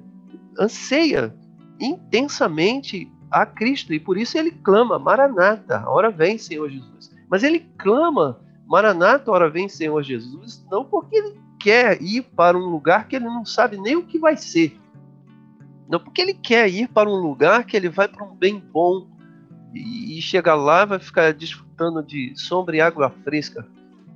[0.59, 1.35] anseia
[1.81, 7.11] intensamente a Cristo e por isso ele clama, Maranata, hora vem, Senhor Jesus.
[7.29, 12.67] Mas ele clama, Maranata, hora vem, Senhor Jesus, não porque ele quer ir para um
[12.67, 14.77] lugar que ele não sabe nem o que vai ser.
[15.91, 19.09] Não porque ele quer ir para um lugar que ele vai para um bem bom
[19.75, 23.67] e, e chega lá vai ficar desfrutando de sombra e água fresca.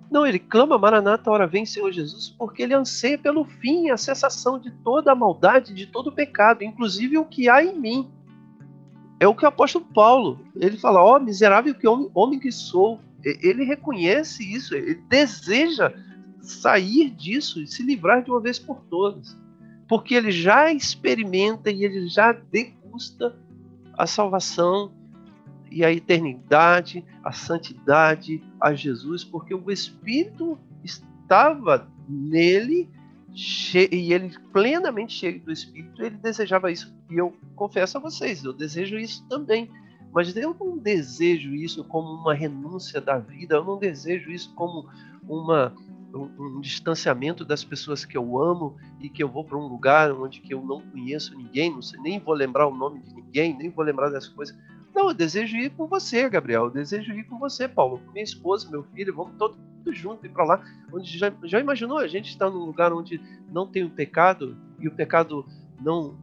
[0.08, 4.60] Não, ele clama, Maranata, hora vem, Senhor Jesus, porque ele anseia pelo fim, a cessação
[4.60, 8.08] de toda a maldade, de todo o pecado, inclusive o que há em mim.
[9.18, 12.52] É o que o apóstolo Paulo, ele fala, ó, oh, miserável que homem, homem que
[12.52, 13.00] sou.
[13.24, 15.92] Ele reconhece isso, ele deseja
[16.40, 19.36] sair disso e se livrar de uma vez por todas.
[19.94, 23.32] Porque ele já experimenta e ele já degusta
[23.96, 24.90] a salvação
[25.70, 32.90] e a eternidade, a santidade, a Jesus, porque o Espírito estava nele
[33.92, 36.92] e ele plenamente cheio do Espírito, ele desejava isso.
[37.08, 39.70] E eu confesso a vocês, eu desejo isso também.
[40.12, 44.88] Mas eu não desejo isso como uma renúncia da vida, eu não desejo isso como
[45.28, 45.72] uma,
[46.14, 50.12] um, um distanciamento das pessoas que eu amo e que eu vou para um lugar
[50.12, 53.56] onde que eu não conheço ninguém, não sei, nem vou lembrar o nome de ninguém,
[53.56, 54.56] nem vou lembrar das coisas.
[54.94, 56.66] Não, eu desejo ir com você, Gabriel.
[56.66, 57.98] Eu desejo ir com você, Paulo.
[57.98, 59.12] Com minha esposa, meu filho.
[59.12, 60.64] Vamos todos juntos ir para lá.
[60.92, 61.98] Onde já, já imaginou?
[61.98, 65.44] A gente está num lugar onde não tem o pecado e o pecado
[65.80, 66.16] não,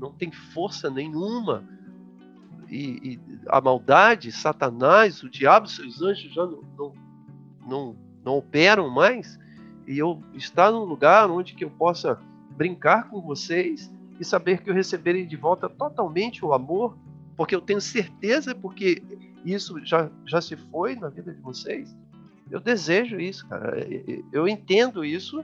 [0.00, 1.62] não tem força nenhuma.
[2.68, 6.92] E, e a maldade, Satanás, o diabo, seus anjos já não, não,
[7.66, 9.38] não, não operam mais.
[9.86, 12.18] E eu estar num lugar onde que eu possa
[12.50, 16.96] brincar com vocês e saber que eu receberei de volta totalmente o amor
[17.40, 19.02] porque eu tenho certeza, porque
[19.46, 21.96] isso já, já se foi na vida de vocês.
[22.50, 23.78] Eu desejo isso, cara.
[24.30, 25.42] Eu entendo isso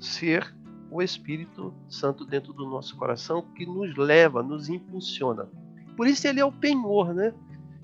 [0.00, 0.56] ser
[0.90, 5.46] o Espírito Santo dentro do nosso coração que nos leva, nos impulsiona.
[5.94, 7.34] Por isso ele é o penhor, né?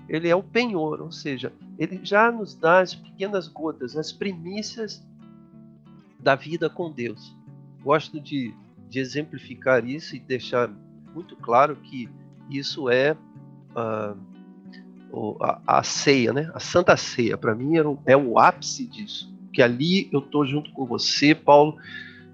[0.09, 5.05] Ele é o penhor, ou seja, ele já nos dá as pequenas gotas, as primícias
[6.19, 7.35] da vida com Deus.
[7.83, 8.53] Gosto de,
[8.89, 10.69] de exemplificar isso e deixar
[11.13, 12.09] muito claro que
[12.49, 13.15] isso é
[13.75, 14.15] a,
[15.41, 16.51] a, a ceia, né?
[16.53, 19.33] A Santa Ceia, para mim era, é o ápice disso.
[19.51, 21.77] Que ali eu tô junto com você, Paulo,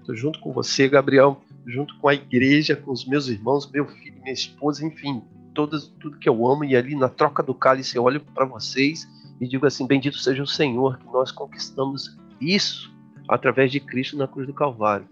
[0.04, 4.20] tô junto com você, Gabriel, junto com a igreja, com os meus irmãos, meu filho,
[4.22, 5.22] minha esposa, enfim,
[5.54, 6.64] tudo que eu amo.
[6.64, 9.08] E ali na troca do cálice eu olho para vocês
[9.40, 12.94] e digo assim: Bendito seja o Senhor que nós conquistamos isso
[13.28, 15.08] através de Cristo na cruz do Calvário.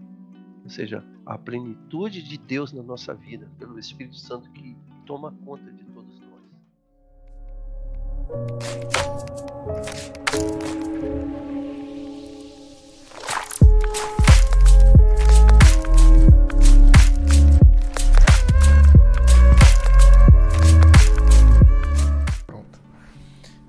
[0.63, 5.71] Ou seja, a plenitude de Deus na nossa vida, pelo Espírito Santo que toma conta
[5.71, 5.79] de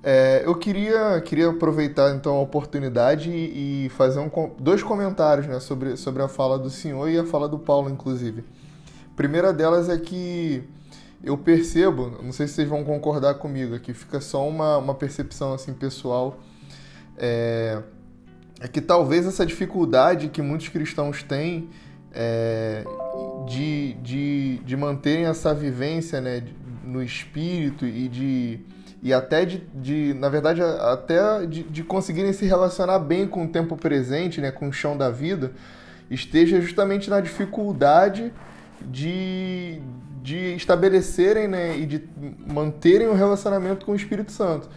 [0.02, 5.96] é, eu queria, queria aproveitar então a oportunidade e, fazer um, dois comentários né, sobre,
[5.96, 8.42] sobre a fala do senhor e a fala do Paulo, inclusive.
[9.12, 10.62] A primeira delas é que
[11.22, 15.52] eu percebo, não sei se vocês vão concordar comigo, aqui fica só uma, uma percepção
[15.52, 16.40] assim pessoal,
[17.18, 17.82] é,
[18.58, 21.68] é que talvez essa dificuldade que muitos cristãos têm
[22.10, 22.84] é,
[23.46, 26.42] de, de, de manterem essa vivência né,
[26.82, 28.60] no espírito e de
[29.02, 33.48] e até de, de na verdade até de, de conseguirem se relacionar bem com o
[33.48, 35.52] tempo presente, né, com o chão da vida,
[36.10, 38.32] esteja justamente na dificuldade
[38.82, 39.80] de,
[40.22, 42.02] de estabelecerem né, e de
[42.46, 44.68] manterem o um relacionamento com o Espírito Santo.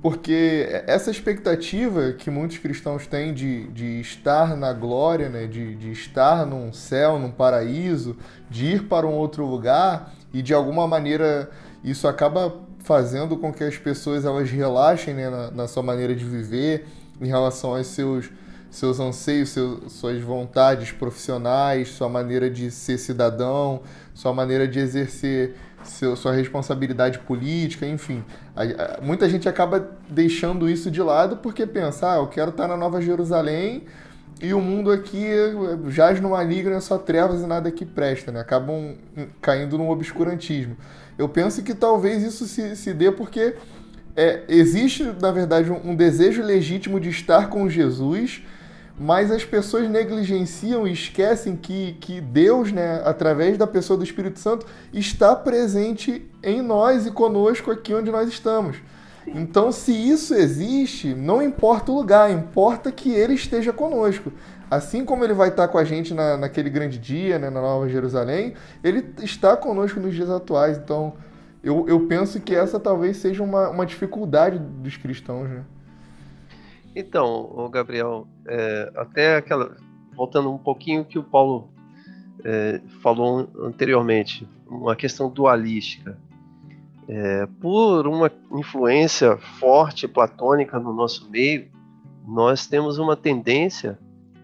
[0.00, 5.90] Porque essa expectativa que muitos cristãos têm de, de estar na glória, né, de, de
[5.90, 8.16] estar num céu, num paraíso,
[8.48, 11.50] de ir para um outro lugar, e de alguma maneira
[11.82, 16.24] isso acaba fazendo com que as pessoas elas relaxem né, na, na sua maneira de
[16.24, 16.86] viver
[17.20, 18.30] em relação aos seus,
[18.70, 19.54] seus anseios,
[19.88, 23.82] suas vontades profissionais, sua maneira de ser cidadão,
[24.14, 28.24] sua maneira de exercer seu, sua responsabilidade política, enfim.
[28.56, 32.66] A, a, muita gente acaba deixando isso de lado porque pensa, ah, eu quero estar
[32.66, 33.84] na Nova Jerusalém
[34.40, 35.26] e o mundo aqui
[35.88, 38.40] jaz no maligno, é só trevas e nada que presta, né?
[38.40, 38.94] Acabam
[39.42, 40.74] caindo no obscurantismo.
[41.18, 43.56] Eu penso que talvez isso se, se dê porque
[44.16, 48.42] é, existe, na verdade, um, um desejo legítimo de estar com Jesus,
[48.98, 54.38] mas as pessoas negligenciam e esquecem que, que Deus, né, através da pessoa do Espírito
[54.38, 58.76] Santo, está presente em nós e conosco aqui onde nós estamos.
[59.26, 64.32] Então, se isso existe, não importa o lugar, importa que ele esteja conosco.
[64.70, 67.88] Assim como ele vai estar com a gente na, naquele grande dia, né, na Nova
[67.88, 68.54] Jerusalém,
[68.84, 70.76] ele está conosco nos dias atuais.
[70.76, 71.14] Então,
[71.62, 75.48] eu, eu penso que essa talvez seja uma, uma dificuldade dos cristãos.
[75.48, 75.64] Né?
[76.94, 79.76] Então, Gabriel, é, até aquela.
[80.14, 81.70] Voltando um pouquinho que o Paulo
[82.44, 86.18] é, falou anteriormente, uma questão dualística.
[87.06, 91.68] É, por uma influência forte platônica no nosso meio,
[92.26, 93.98] nós temos uma tendência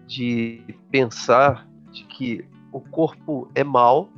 [0.07, 4.09] de pensar de que o corpo é mal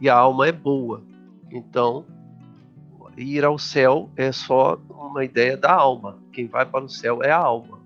[0.00, 1.02] e a alma é boa.
[1.50, 2.04] Então,
[3.16, 6.18] ir ao céu é só uma ideia da alma.
[6.32, 7.78] Quem vai para o céu é a alma.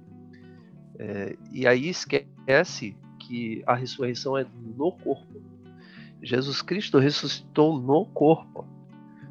[0.98, 5.40] É, e aí esquece que a ressurreição é no corpo.
[6.22, 8.66] Jesus Cristo ressuscitou no corpo.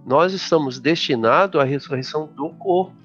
[0.05, 3.00] Nós estamos destinados à ressurreição do corpo.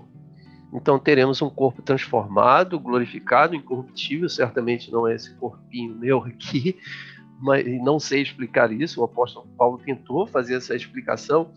[0.76, 4.28] Então teremos um corpo transformado, glorificado, incorruptível.
[4.28, 6.78] Certamente não é esse corpinho meu aqui,
[7.40, 9.00] mas não sei explicar isso.
[9.00, 11.50] O apóstolo Paulo tentou fazer essa explicação,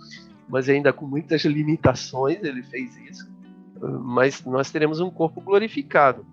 [0.48, 3.30] mas ainda com muitas limitações ele fez isso.
[3.82, 6.26] Mas nós teremos um corpo glorificado.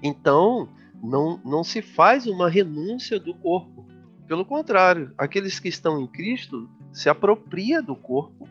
[0.00, 0.68] Então,
[1.02, 3.84] não, não se faz uma renúncia do corpo.
[4.28, 8.48] Pelo contrário, aqueles que estão em Cristo se apropria do corpo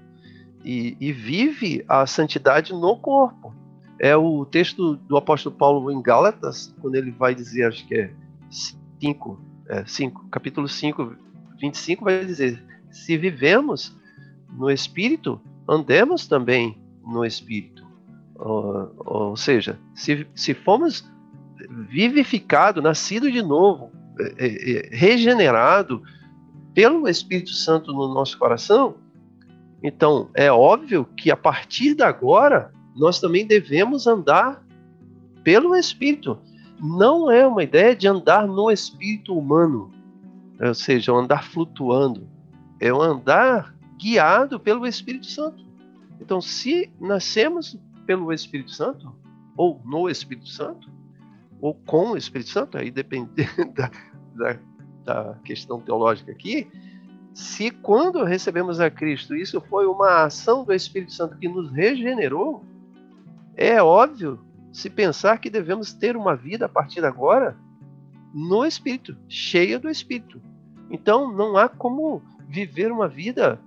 [0.63, 3.53] e, e vive a santidade no corpo.
[3.99, 8.13] É o texto do apóstolo Paulo em Gálatas, quando ele vai dizer, acho que é
[8.99, 11.15] 5, é, 5 capítulo 5,
[11.59, 13.95] 25, vai dizer: se vivemos
[14.49, 17.85] no Espírito, andemos também no Espírito.
[18.35, 21.07] Ou, ou seja, se, se fomos
[21.89, 26.01] vivificado, nascido de novo, é, é, é, regenerado
[26.73, 28.95] pelo Espírito Santo no nosso coração,
[29.83, 34.63] então é óbvio que a partir de agora nós também devemos andar
[35.43, 36.37] pelo Espírito.
[36.79, 39.91] Não é uma ideia de andar no espírito humano,
[40.59, 42.27] ou seja, andar flutuando.
[42.79, 45.63] É um andar guiado pelo Espírito Santo.
[46.19, 49.15] Então, se nascemos pelo Espírito Santo,
[49.55, 50.89] ou no Espírito Santo,
[51.59, 53.29] ou com o Espírito Santo, aí depende
[53.75, 53.91] da,
[54.35, 54.59] da,
[55.03, 56.67] da questão teológica aqui,
[57.33, 62.63] se quando recebemos a Cristo isso foi uma ação do Espírito Santo que nos regenerou,
[63.55, 64.39] é óbvio
[64.71, 67.57] se pensar que devemos ter uma vida a partir de agora
[68.33, 70.41] no Espírito, cheia do Espírito.
[70.89, 73.59] Então não há como viver uma vida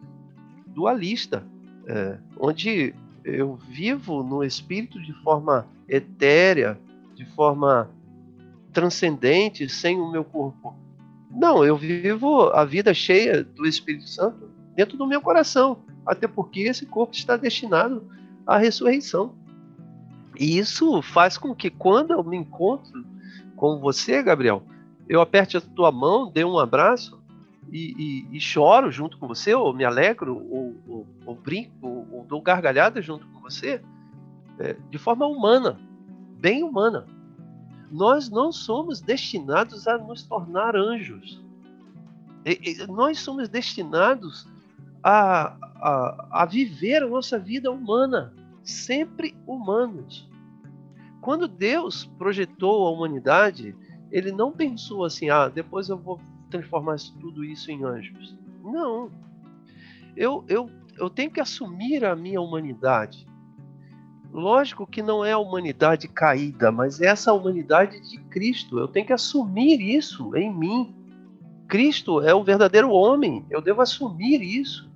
[0.66, 1.42] dualista,
[1.86, 6.78] é, onde eu vivo no Espírito de forma etérea,
[7.14, 7.90] de forma
[8.72, 10.74] transcendente sem o meu corpo.
[11.34, 16.60] Não, eu vivo a vida cheia do Espírito Santo dentro do meu coração, até porque
[16.60, 18.08] esse corpo está destinado
[18.46, 19.34] à ressurreição.
[20.38, 23.04] E isso faz com que quando eu me encontro
[23.56, 24.62] com você, Gabriel,
[25.08, 27.20] eu aperte a tua mão, dê um abraço
[27.70, 32.08] e, e, e choro junto com você, ou me alegro, ou, ou, ou brinco, ou,
[32.12, 33.82] ou, dou gargalhada junto com você,
[34.58, 35.78] é, de forma humana,
[36.38, 37.06] bem humana.
[37.94, 41.40] Nós não somos destinados a nos tornar anjos.
[42.88, 44.48] nós somos destinados
[45.00, 48.34] a, a, a viver a nossa vida humana,
[48.64, 50.28] sempre humanos.
[51.20, 53.76] Quando Deus projetou a humanidade,
[54.10, 56.20] ele não pensou assim, ah, depois eu vou
[56.50, 58.36] transformar tudo isso em anjos.
[58.64, 59.08] Não.
[60.16, 60.68] Eu, eu,
[60.98, 63.24] eu tenho que assumir a minha humanidade.
[64.34, 68.80] Lógico que não é a humanidade caída, mas é essa humanidade de Cristo.
[68.80, 70.92] Eu tenho que assumir isso em mim.
[71.68, 73.46] Cristo é o verdadeiro homem.
[73.48, 74.90] Eu devo assumir isso.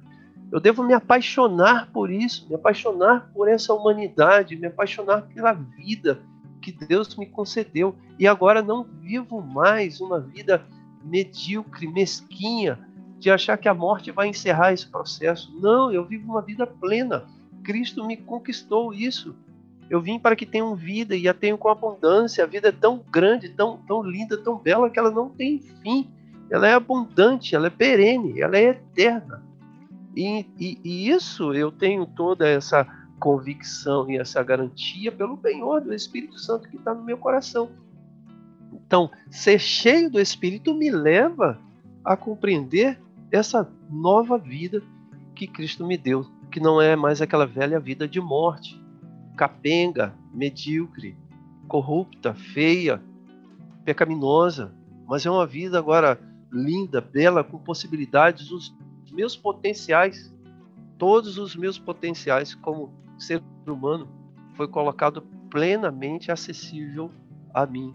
[0.51, 6.20] Eu devo me apaixonar por isso, me apaixonar por essa humanidade, me apaixonar pela vida
[6.61, 7.95] que Deus me concedeu.
[8.18, 10.66] E agora não vivo mais uma vida
[11.05, 12.76] medíocre, mesquinha,
[13.20, 15.57] de achar que a morte vai encerrar esse processo.
[15.61, 17.24] Não, eu vivo uma vida plena.
[17.68, 19.36] Cristo me conquistou isso.
[19.90, 22.42] Eu vim para que tenham vida e a tenham com abundância.
[22.42, 26.08] A vida é tão grande, tão, tão linda, tão bela que ela não tem fim.
[26.50, 29.44] Ela é abundante, ela é perene, ela é eterna.
[30.16, 32.86] E, e, e isso eu tenho toda essa
[33.20, 37.68] convicção e essa garantia pelo penhor do Espírito Santo que está no meu coração.
[38.72, 41.60] Então, ser cheio do Espírito me leva
[42.02, 42.98] a compreender
[43.30, 44.82] essa nova vida
[45.34, 48.80] que Cristo me deu, que não é mais aquela velha vida de morte,
[49.36, 51.16] capenga, medíocre,
[51.68, 53.03] corrupta, feia,
[53.84, 54.74] pecaminosa,
[55.07, 56.20] mas é uma vida agora
[56.53, 58.74] linda, bela, com possibilidades, os
[59.12, 60.34] meus potenciais,
[60.96, 64.09] todos os meus potenciais como ser humano
[64.55, 67.11] foi colocado plenamente acessível
[67.53, 67.94] a mim,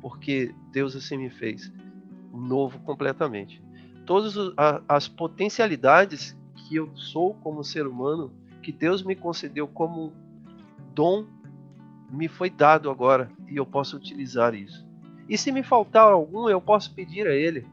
[0.00, 1.72] porque Deus assim me fez,
[2.32, 3.62] novo completamente.
[4.06, 4.34] Todas
[4.88, 10.12] as potencialidades que eu sou como ser humano, que Deus me concedeu como
[10.94, 11.26] dom,
[12.10, 14.86] me foi dado agora e eu posso utilizar isso.
[15.28, 17.66] E se me faltar algum, eu posso pedir a Ele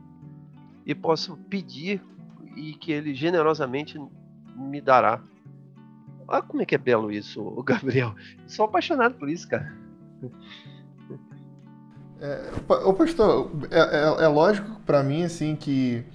[0.85, 2.01] e posso pedir
[2.55, 3.99] e que Ele generosamente
[4.55, 5.21] me dará.
[6.27, 8.15] Olha como é que é belo isso, Gabriel.
[8.47, 9.73] sou apaixonado por isso, cara.
[12.19, 12.51] É,
[12.85, 16.05] o pastor, é, é, é lógico para mim assim que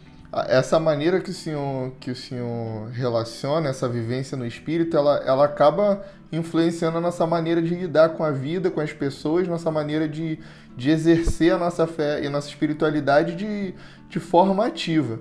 [0.49, 5.45] essa maneira que o senhor que o senhor relaciona essa vivência no espírito, ela, ela
[5.45, 10.09] acaba influenciando a nossa maneira de lidar com a vida, com as pessoas, nossa maneira
[10.09, 10.39] de,
[10.77, 13.75] de exercer a nossa fé e a nossa espiritualidade de,
[14.09, 15.21] de forma ativa.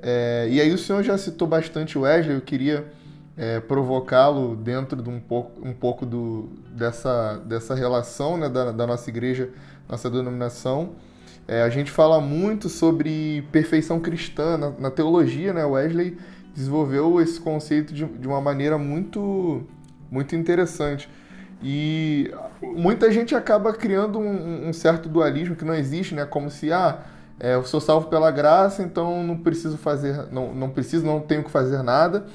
[0.00, 2.86] É, e aí o senhor já citou bastante Wesley, eu queria
[3.36, 8.86] é, provocá-lo dentro de um pouco, um pouco do, dessa, dessa relação né, da, da
[8.86, 9.50] nossa igreja,
[9.88, 10.96] nossa denominação.
[11.48, 15.64] É, a gente fala muito sobre perfeição cristã na, na, teologia, né?
[15.64, 16.18] Wesley
[16.54, 19.62] desenvolveu esse conceito de, de uma maneira muito,
[20.10, 21.08] muito interessante.
[21.62, 22.30] E
[22.62, 26.26] muita gente acaba criando um, um, certo dualismo que não existe, né?
[26.26, 27.00] Como se, ah,
[27.40, 31.42] é, eu sou salvo pela graça, então não preciso fazer, não, não preciso, não tenho
[31.42, 32.26] que fazer nada.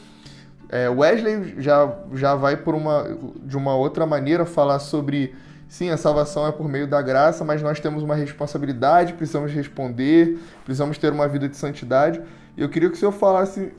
[0.69, 5.35] É, Wesley já, já vai por uma, de uma outra maneira falar sobre,
[5.73, 10.37] sim, a salvação é por meio da graça, mas nós temos uma responsabilidade, precisamos responder,
[10.63, 12.21] precisamos ter uma vida de santidade.
[12.55, 13.73] E eu queria que o senhor falasse,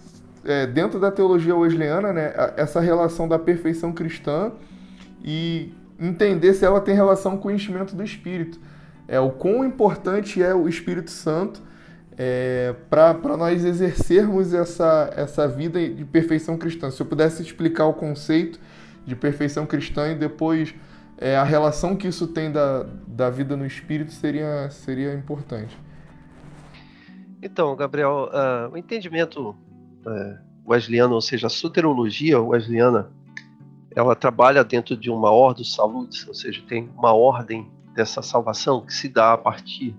[0.44, 4.52] é, dentro da teologia wesleyana, né, essa relação da perfeição cristã
[5.22, 8.58] e entender se ela tem relação com o enchimento do Espírito
[9.06, 11.62] é, o quão importante é o Espírito Santo
[12.16, 16.90] é, para nós exercermos essa, essa vida de perfeição cristã.
[16.90, 18.58] Se eu pudesse explicar o conceito
[19.04, 20.74] de perfeição cristã e depois
[21.18, 25.76] é, a relação que isso tem da, da vida no Espírito, seria, seria importante.
[27.42, 33.10] Então, Gabriel, uh, o entendimento uh, wesleyano, ou seja, a soterologia wesleyana,
[33.94, 38.92] ela trabalha dentro de uma ordem salutis, ou seja, tem uma ordem dessa salvação que
[38.92, 39.94] se dá a partir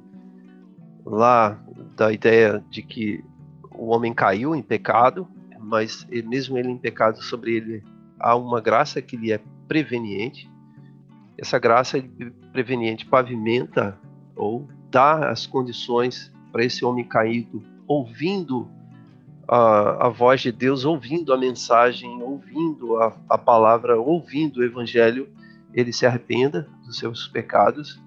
[1.05, 1.57] lá
[1.95, 3.23] da ideia de que
[3.71, 5.27] o homem caiu em pecado,
[5.59, 7.83] mas mesmo ele em pecado sobre ele
[8.19, 10.49] há uma graça que lhe é preveniente.
[11.37, 12.03] Essa graça
[12.51, 13.99] preveniente pavimenta
[14.35, 18.69] ou dá as condições para esse homem caído, ouvindo
[19.47, 25.27] a, a, voz de Deus, ouvindo a mensagem, ouvindo a, a palavra, ouvindo o evangelho,
[25.73, 28.01] ele se arrependa dos seus pecados.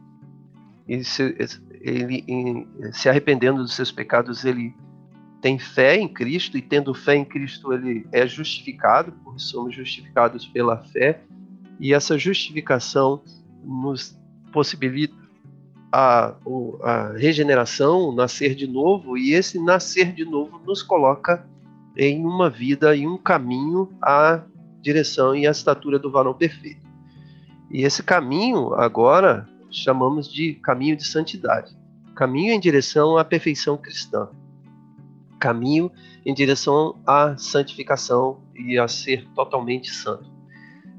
[0.89, 1.37] E se,
[1.81, 4.75] ele em, se arrependendo dos seus pecados ele
[5.41, 10.47] tem fé em Cristo e tendo fé em Cristo ele é justificado, porque somos justificados
[10.47, 11.23] pela fé
[11.79, 13.23] e essa justificação
[13.63, 14.19] nos
[14.53, 15.15] possibilita
[15.93, 16.35] a,
[16.83, 21.47] a regeneração, o nascer de novo e esse nascer de novo nos coloca
[21.97, 24.43] em uma vida e um caminho à
[24.81, 26.87] direção e à estatura do varão perfeito.
[27.71, 31.79] E esse caminho, agora, chamamos de caminho de santidade
[32.19, 34.29] caminho em direção à perfeição cristã,
[35.39, 35.89] caminho
[36.27, 40.29] em direção à santificação e a ser totalmente santo.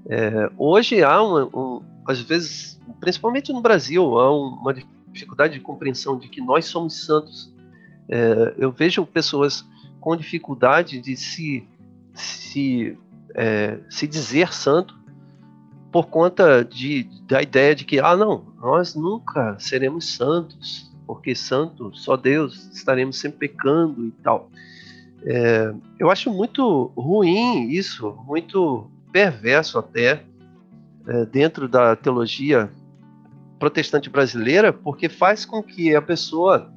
[0.09, 4.73] É, hoje há um, um, às vezes, principalmente no Brasil, há uma
[5.11, 7.53] dificuldade de compreensão de que nós somos santos.
[8.09, 9.63] É, eu vejo pessoas
[10.01, 11.67] com dificuldade de se
[12.19, 12.97] se,
[13.35, 14.97] é, se dizer santo
[15.91, 21.91] por conta de, da ideia de que, ah, não, nós nunca seremos santos, porque santo,
[21.95, 24.51] só Deus, estaremos sempre pecando e tal.
[25.23, 30.23] É, eu acho muito ruim isso, muito perverso até,
[31.07, 32.69] é, dentro da teologia
[33.59, 36.71] protestante brasileira, porque faz com que a pessoa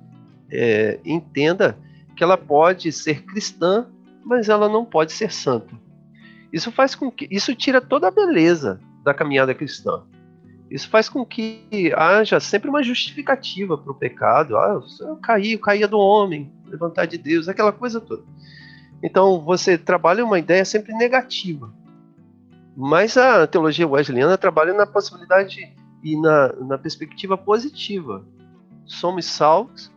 [0.50, 1.78] é, entenda
[2.16, 3.86] que ela pode ser cristã,
[4.24, 5.74] mas ela não pode ser santa.
[6.52, 10.02] Isso faz com que isso tira toda a beleza da caminhada cristã.
[10.70, 14.56] Isso faz com que haja sempre uma justificativa para o pecado.
[14.56, 18.22] Ah, eu caí, eu caía do homem, levantar de Deus, aquela coisa toda.
[19.02, 21.72] Então você trabalha uma ideia sempre negativa.
[22.76, 28.24] Mas a teologia wesleyana trabalha na possibilidade e na, na perspectiva positiva.
[28.86, 29.92] Somos salvos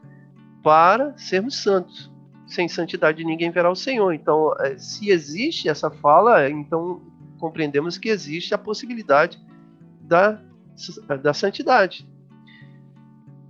[0.62, 2.12] para sermos santos.
[2.48, 4.14] Sem santidade ninguém verá o Senhor.
[4.14, 7.02] Então, eh, se existe essa fala, então
[7.40, 9.40] compreendemos que existe a possibilidade
[10.02, 10.40] da
[11.22, 12.08] da santidade.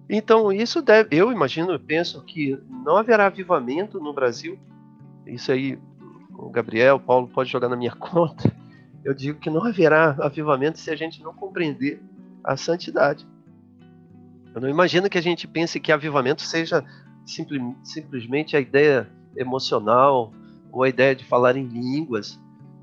[0.10, 4.60] Então, isso deve, eu imagino, eu penso que não haverá avivamento no Brasil.
[5.26, 5.80] Isso aí,
[6.38, 8.56] o Gabriel, o Paulo pode jogar na minha conta.
[9.06, 12.02] Eu digo que não haverá avivamento se a gente não compreender
[12.44, 13.26] a santidade.
[14.54, 16.84] Eu não imagino que a gente pense que avivamento seja
[17.24, 20.34] simples, simplesmente a ideia emocional
[20.72, 22.40] ou a ideia de falar em línguas.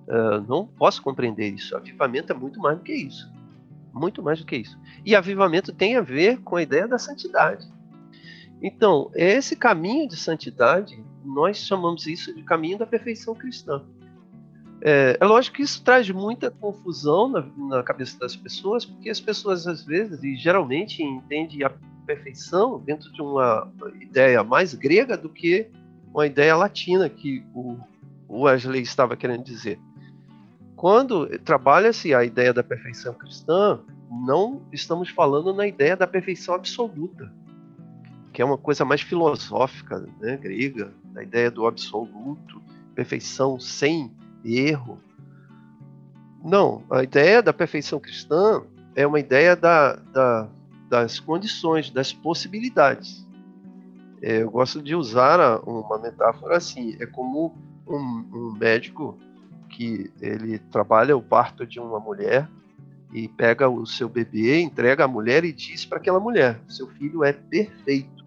[0.06, 1.76] Uh, não posso compreender isso.
[1.76, 3.28] Avivamento é muito mais do que isso.
[3.92, 4.78] Muito mais do que isso.
[5.04, 7.66] E avivamento tem a ver com a ideia da santidade.
[8.62, 13.84] Então, esse caminho de santidade, nós chamamos isso de caminho da perfeição cristã.
[14.84, 19.20] É, é lógico que isso traz muita confusão na, na, cabeça das pessoas, porque as
[19.20, 21.70] pessoas, às vezes, e geralmente, entendem a
[22.04, 23.70] perfeição dentro de uma
[24.00, 25.68] ideia mais grega do que
[26.12, 27.78] uma ideia latina que o,
[28.28, 29.78] o Wesley estava querendo dizer.
[30.74, 33.78] Quando trabalha-se a ideia da perfeição cristã,
[34.10, 37.32] não estamos falando na ideia da perfeição absoluta,
[38.32, 42.60] que é uma coisa mais filosófica, né, grega, a ideia do absoluto,
[42.96, 44.10] perfeição sem
[44.44, 44.98] erro.
[46.44, 48.62] Não, a ideia da perfeição cristã
[48.94, 50.48] é uma ideia da, da,
[50.88, 53.26] das condições, das possibilidades.
[54.20, 57.54] É, eu gosto de usar uma metáfora assim: é como
[57.86, 59.18] um, um médico
[59.68, 62.48] que ele trabalha o parto de uma mulher
[63.12, 67.24] e pega o seu bebê, entrega à mulher e diz para aquela mulher: seu filho
[67.24, 68.21] é perfeito.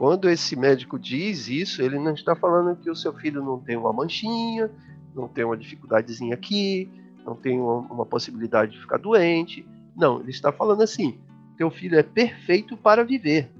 [0.00, 3.76] Quando esse médico diz isso, ele não está falando que o seu filho não tem
[3.76, 4.70] uma manchinha,
[5.14, 6.90] não tem uma dificuldadezinha aqui,
[7.22, 9.62] não tem uma, uma possibilidade de ficar doente.
[9.94, 11.18] Não, ele está falando assim:
[11.58, 13.50] teu filho é perfeito para viver.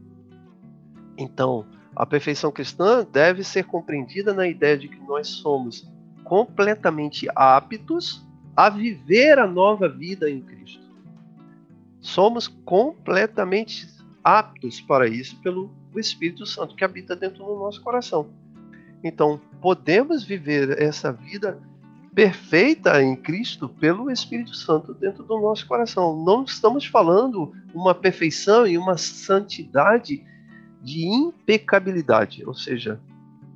[1.18, 5.86] Então, a perfeição cristã deve ser compreendida na ideia de que nós somos
[6.24, 8.26] completamente aptos
[8.56, 10.88] a viver a nova vida em Cristo.
[12.00, 13.86] Somos completamente
[14.24, 18.28] aptos para isso pelo Espírito Santo que habita dentro do nosso coração.
[19.02, 21.58] Então, podemos viver essa vida
[22.14, 26.22] perfeita em Cristo pelo Espírito Santo dentro do nosso coração.
[26.24, 30.24] Não estamos falando uma perfeição e uma santidade
[30.82, 33.00] de impecabilidade, ou seja,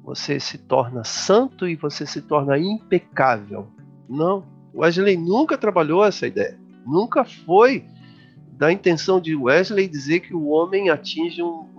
[0.05, 3.67] você se torna santo e você se torna impecável.
[4.09, 4.45] Não.
[4.75, 6.59] Wesley nunca trabalhou essa ideia.
[6.87, 7.85] Nunca foi
[8.53, 11.74] da intenção de Wesley dizer que o homem atinge um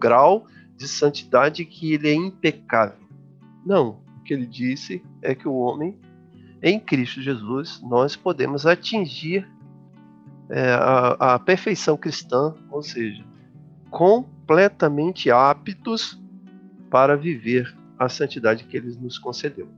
[0.00, 0.46] grau
[0.76, 2.98] de santidade que ele é impecável.
[3.64, 4.00] Não.
[4.18, 5.98] O que ele disse é que o homem,
[6.62, 9.46] em Cristo Jesus, nós podemos atingir
[10.48, 13.24] é, a, a perfeição cristã, ou seja,
[13.90, 16.18] completamente aptos
[16.90, 19.68] para viver a santidade que ele nos concedeu.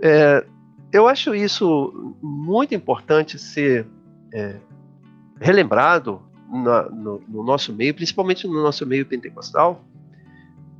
[0.00, 0.44] É,
[0.92, 3.86] eu acho isso muito importante ser
[4.32, 4.60] é,
[5.40, 9.84] relembrado na, no, no, nosso meio, principalmente no nosso meio pentecostal,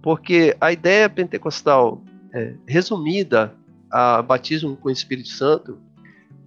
[0.02, 2.02] porque a ideia pentecostal
[2.32, 3.54] é, resumida
[3.90, 5.78] a batismo com o Espírito Santo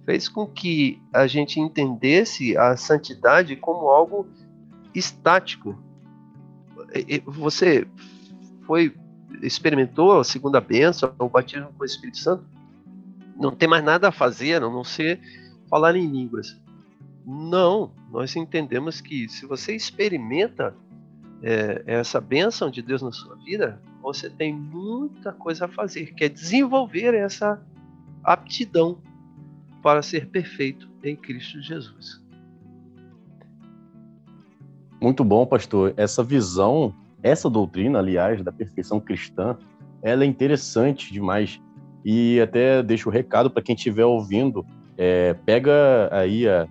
[0.04, 4.26] fez com que a gente entendesse a santidade como algo
[4.94, 5.78] estático.
[7.26, 7.86] Você
[8.66, 8.94] foi
[9.42, 12.44] experimentou a segunda bênção, o batismo com o Espírito Santo,
[13.36, 15.20] não tem mais nada a fazer a não ser
[15.68, 16.58] falar em línguas.
[17.30, 20.74] Não, nós entendemos que se você experimenta
[21.42, 26.24] é, essa bênção de Deus na sua vida, você tem muita coisa a fazer, que
[26.24, 27.62] é desenvolver essa
[28.24, 29.02] aptidão
[29.82, 32.24] para ser perfeito em Cristo Jesus.
[34.98, 35.92] Muito bom, pastor.
[35.98, 39.56] Essa visão essa doutrina, aliás, da perfeição cristã,
[40.02, 41.60] ela é interessante demais.
[42.04, 44.64] E até deixo o recado para quem estiver ouvindo,
[44.96, 46.68] é, pega aí a,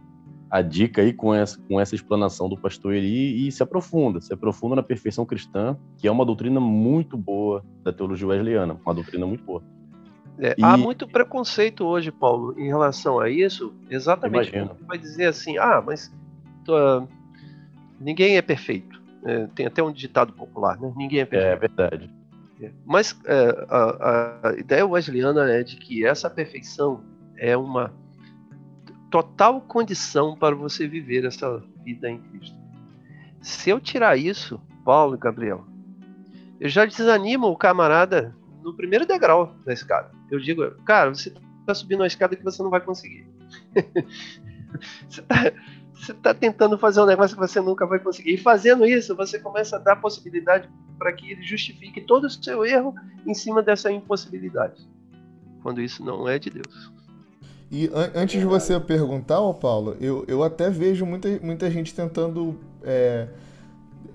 [0.49, 4.33] a dica aí com essa, com essa explanação do pastor Eri e se aprofunda, se
[4.33, 9.25] aprofunda na perfeição cristã, que é uma doutrina muito boa da teologia wesleyana, uma doutrina
[9.25, 9.61] muito boa.
[10.39, 10.63] É, e...
[10.63, 14.51] Há muito preconceito hoje, Paulo, em relação a isso, exatamente
[14.87, 16.13] vai dizer assim, ah, mas
[16.69, 17.07] uh,
[17.99, 19.01] ninguém é perfeito.
[19.23, 20.93] É, tem até um ditado popular, né?
[20.95, 21.53] Ninguém é, é perfeito.
[21.53, 22.09] É verdade.
[22.61, 27.03] É, mas é, a, a ideia wesleyana é de que essa perfeição
[27.35, 27.93] é uma
[29.09, 32.57] total condição para você viver essa vida em Cristo.
[33.41, 35.65] Se eu tirar isso, Paulo e Gabriel,
[36.59, 40.11] eu já desanimo o camarada no primeiro degrau da escada.
[40.29, 43.27] Eu digo, cara, você está subindo uma escada que você não vai conseguir.
[45.07, 48.33] você está tá tentando fazer um negócio que você nunca vai conseguir.
[48.33, 52.65] E fazendo isso, você começa a dar possibilidade para que ele justifique todo o seu
[52.65, 52.93] erro
[53.25, 54.89] em cima dessa impossibilidade.
[55.61, 56.96] Quando isso não é de Deus.
[57.69, 61.93] E an antes de você perguntar, ó Paulo, eu, eu até vejo muita, muita gente
[61.93, 62.57] tentando.
[62.83, 63.27] É,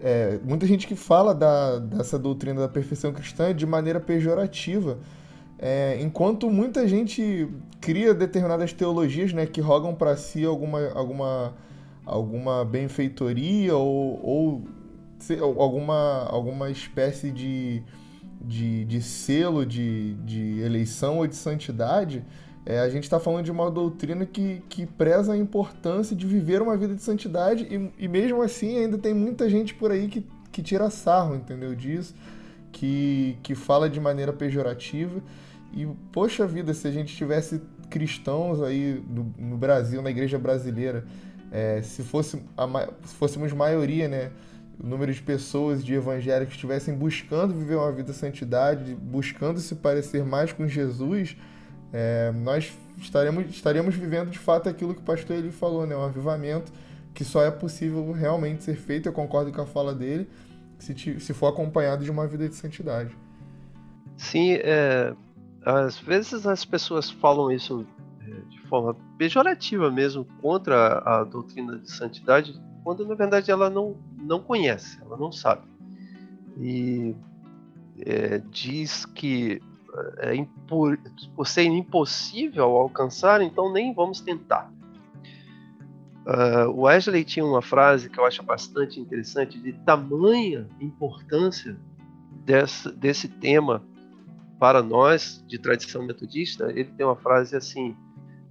[0.00, 4.98] é, muita gente que fala da, dessa doutrina da perfeição cristã de maneira pejorativa.
[5.58, 7.48] É, enquanto muita gente
[7.80, 11.54] cria determinadas teologias né, que rogam para si alguma, alguma,
[12.04, 14.64] alguma benfeitoria ou, ou
[15.56, 17.80] alguma, alguma espécie de,
[18.40, 22.24] de, de selo de, de eleição ou de santidade,
[22.64, 26.62] é, a gente está falando de uma doutrina que, que preza a importância de viver
[26.62, 30.24] uma vida de santidade e, e mesmo assim ainda tem muita gente por aí que,
[30.52, 31.74] que tira sarro, entendeu?
[31.74, 32.14] Disso,
[32.70, 35.20] que, que fala de maneira pejorativa.
[35.72, 37.60] E, poxa vida, se a gente tivesse
[37.90, 41.04] cristãos aí no, no Brasil, na igreja brasileira,
[41.50, 42.66] é, se, fosse a,
[43.04, 44.30] se fôssemos maioria, né?
[44.82, 49.60] O número de pessoas, de evangélicos que estivessem buscando viver uma vida de santidade, buscando
[49.60, 51.36] se parecer mais com Jesus,
[51.92, 55.94] é, nós estaremos, estaremos vivendo de fato aquilo que o pastor ele falou, né?
[55.94, 56.72] Um avivamento
[57.12, 60.28] que só é possível realmente ser feito, eu concordo com a fala dele,
[60.78, 63.14] se, se for acompanhado de uma vida de santidade.
[64.16, 65.14] Sim, é,
[65.64, 67.86] às vezes as pessoas falam isso
[68.20, 73.96] é, de forma pejorativa mesmo contra a doutrina de santidade, quando na verdade ela não,
[74.16, 75.66] não conhece, ela não sabe.
[76.58, 77.14] E
[78.00, 79.60] é, diz que
[80.18, 80.98] é, por,
[81.36, 84.72] por ser impossível alcançar, então nem vamos tentar.
[86.24, 91.76] Uh, Wesley tinha uma frase que eu acho bastante interessante, de tamanha importância
[92.44, 93.82] desse, desse tema
[94.58, 96.70] para nós de tradição metodista.
[96.70, 97.96] Ele tem uma frase assim,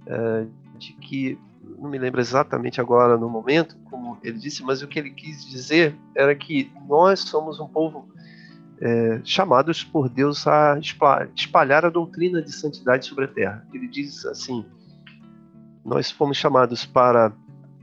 [0.06, 1.38] uh, de que,
[1.78, 5.44] não me lembro exatamente agora no momento, como ele disse, mas o que ele quis
[5.44, 8.11] dizer era que nós somos um povo
[8.84, 10.76] é, chamados por Deus a
[11.36, 13.64] espalhar a doutrina de santidade sobre a terra.
[13.72, 14.66] Ele diz assim:
[15.84, 17.32] nós fomos chamados para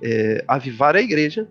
[0.04, 1.48] é, avivar a igreja,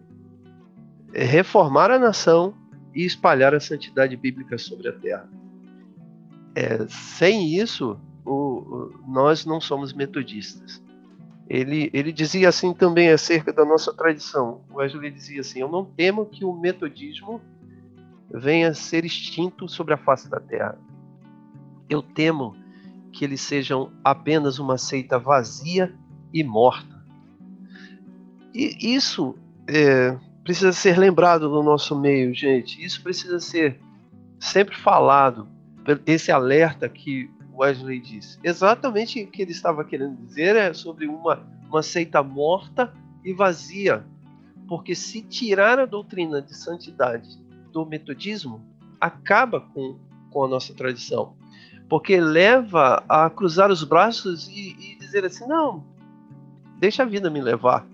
[1.15, 2.53] é, reformar a nação
[2.95, 5.27] e espalhar a santidade bíblica sobre a terra.
[6.55, 10.83] É, sem isso, o, o, nós não somos metodistas.
[11.49, 14.61] Ele, ele dizia assim também acerca da nossa tradição.
[14.71, 17.41] O Wesley dizia assim: Eu não temo que o metodismo
[18.31, 20.79] venha ser extinto sobre a face da terra.
[21.89, 22.55] Eu temo
[23.13, 25.95] que eles sejam apenas uma seita vazia
[26.33, 26.99] e morta.
[28.55, 29.35] E isso
[29.67, 32.85] é, precisa ser lembrado no nosso meio, gente.
[32.85, 33.81] Isso precisa ser
[34.39, 35.49] sempre falado.
[36.07, 38.39] Esse alerta que Wesley disse.
[38.45, 42.93] Exatamente o que ele estava querendo dizer é sobre uma, uma seita morta
[43.25, 44.05] e vazia.
[44.69, 48.63] Porque se tirar a doutrina de santidade do metodismo
[49.01, 49.97] acaba com,
[50.31, 51.35] com a nossa tradição.
[51.89, 55.85] Porque leva a cruzar os braços e, e dizer assim: não,
[56.79, 57.87] deixa a vida me levar.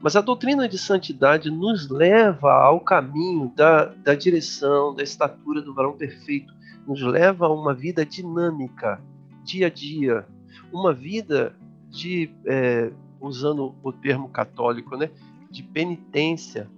[0.00, 5.74] Mas a doutrina de santidade nos leva ao caminho da, da direção, da estatura do
[5.74, 6.54] varão perfeito,
[6.86, 9.00] nos leva a uma vida dinâmica,
[9.42, 10.24] dia a dia,
[10.72, 11.54] uma vida
[11.90, 15.10] de, é, usando o termo católico, né,
[15.50, 16.70] de penitência,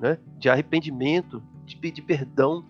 [0.00, 0.18] né?
[0.38, 2.64] de arrependimento, de pedir perdão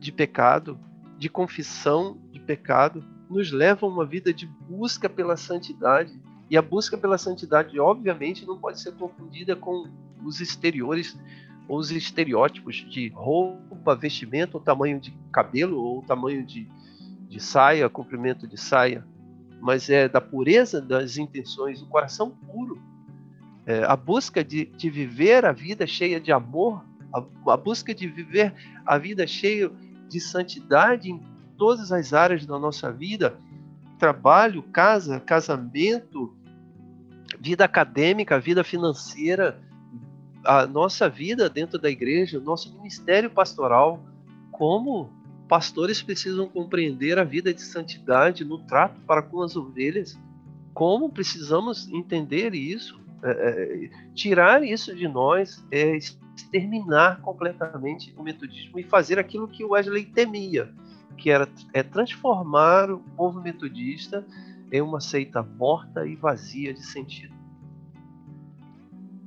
[0.00, 0.78] de pecado,
[1.18, 6.18] de confissão de pecado, nos leva a uma vida de busca pela santidade.
[6.48, 9.90] E a busca pela santidade, obviamente, não pode ser confundida com
[10.24, 11.18] os exteriores
[11.68, 16.68] ou os estereótipos de roupa, vestimento, ou tamanho de cabelo, ou tamanho de,
[17.28, 19.04] de saia, comprimento de saia,
[19.60, 22.80] mas é da pureza das intenções, do coração puro
[23.66, 28.06] é, a busca de, de viver a vida cheia de amor, a, a busca de
[28.06, 28.54] viver
[28.86, 29.70] a vida cheia
[30.08, 31.20] de santidade em
[31.56, 33.36] todas as áreas da nossa vida
[33.98, 36.34] trabalho, casa, casamento,
[37.40, 39.60] vida acadêmica, vida financeira,
[40.44, 44.00] a nossa vida dentro da igreja, o nosso ministério pastoral,
[44.52, 45.10] como
[45.48, 50.18] pastores precisam compreender a vida de santidade no trato para com as ovelhas,
[50.74, 53.00] como precisamos entender isso,
[53.30, 59.64] é, é, tirar isso de nós é exterminar completamente o metodismo e fazer aquilo que
[59.64, 60.70] o Wesley temia,
[61.16, 64.24] que era é transformar o povo metodista
[64.70, 67.34] em uma seita morta e vazia de sentido.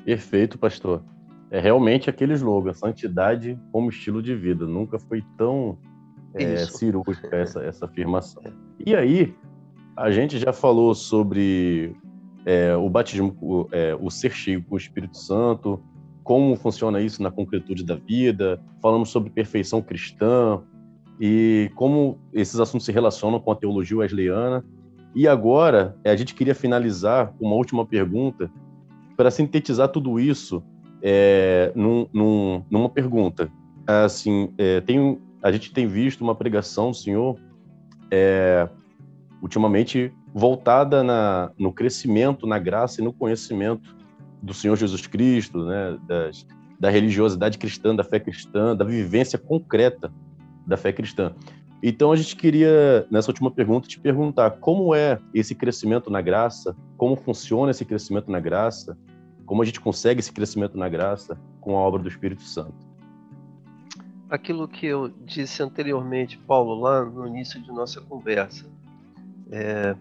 [0.05, 1.03] Perfeito, pastor.
[1.51, 4.65] É realmente aquele slogan, santidade como estilo de vida.
[4.65, 5.77] Nunca foi tão
[6.33, 8.43] é, cirúrgica essa, essa afirmação.
[8.85, 9.35] E aí,
[9.95, 11.95] a gente já falou sobre
[12.45, 15.81] é, o batismo, o, é, o ser cheio com o Espírito Santo,
[16.23, 20.61] como funciona isso na concretude da vida, falamos sobre perfeição cristã
[21.19, 24.63] e como esses assuntos se relacionam com a teologia wesleyana.
[25.15, 28.49] E agora, a gente queria finalizar com uma última pergunta
[29.17, 30.63] para sintetizar tudo isso
[31.01, 33.51] é, num, num, numa pergunta.
[33.87, 37.37] Assim, é, tem, a gente tem visto uma pregação, senhor,
[38.11, 38.69] é,
[39.41, 43.95] ultimamente voltada na, no crescimento, na graça e no conhecimento
[44.41, 46.45] do Senhor Jesus Cristo, né, das,
[46.79, 50.11] da religiosidade cristã, da fé cristã, da vivência concreta
[50.65, 51.33] da fé cristã.
[51.81, 56.75] Então a gente queria, nessa última pergunta, te perguntar como é esse crescimento na graça,
[56.97, 58.97] como funciona esse crescimento na graça,
[59.45, 62.87] como a gente consegue esse crescimento na graça com a obra do Espírito Santo.
[64.29, 68.69] Aquilo que eu disse anteriormente, Paulo, lá no início de nossa conversa,
[69.51, 69.95] é,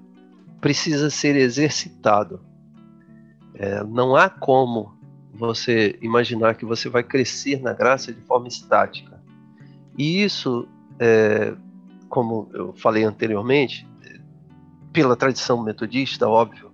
[0.60, 2.40] precisa ser exercitado.
[3.54, 4.96] É, não há como
[5.32, 9.22] você imaginar que você vai crescer na graça de forma estática.
[9.96, 11.54] E isso, é,
[12.08, 13.86] como eu falei anteriormente,
[14.92, 16.72] pela tradição metodista, óbvio,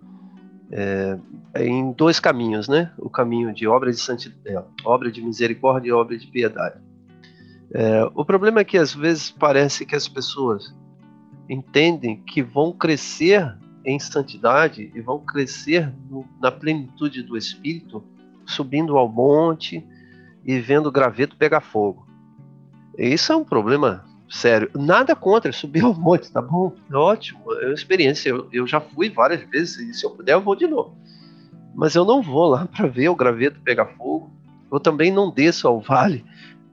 [0.71, 1.19] é,
[1.55, 2.93] é em dois caminhos, né?
[2.99, 6.81] O caminho de obra de santidade, é, obra de misericórdia e obra de piedade.
[7.73, 10.75] É, o problema é que às vezes parece que as pessoas
[11.49, 18.03] entendem que vão crescer em santidade e vão crescer no, na plenitude do Espírito,
[18.47, 19.85] subindo ao monte
[20.45, 22.07] e vendo o graveto pegar fogo.
[22.97, 24.71] Isso é um problema sério.
[24.75, 26.73] Nada contra subir ao monte, tá bom?
[26.91, 28.31] É ótimo, é uma experiência.
[28.31, 30.97] Eu, eu já fui várias vezes e se eu puder eu vou de novo.
[31.75, 34.31] Mas eu não vou lá para ver o graveto pegar fogo.
[34.71, 36.25] Eu também não desço ao vale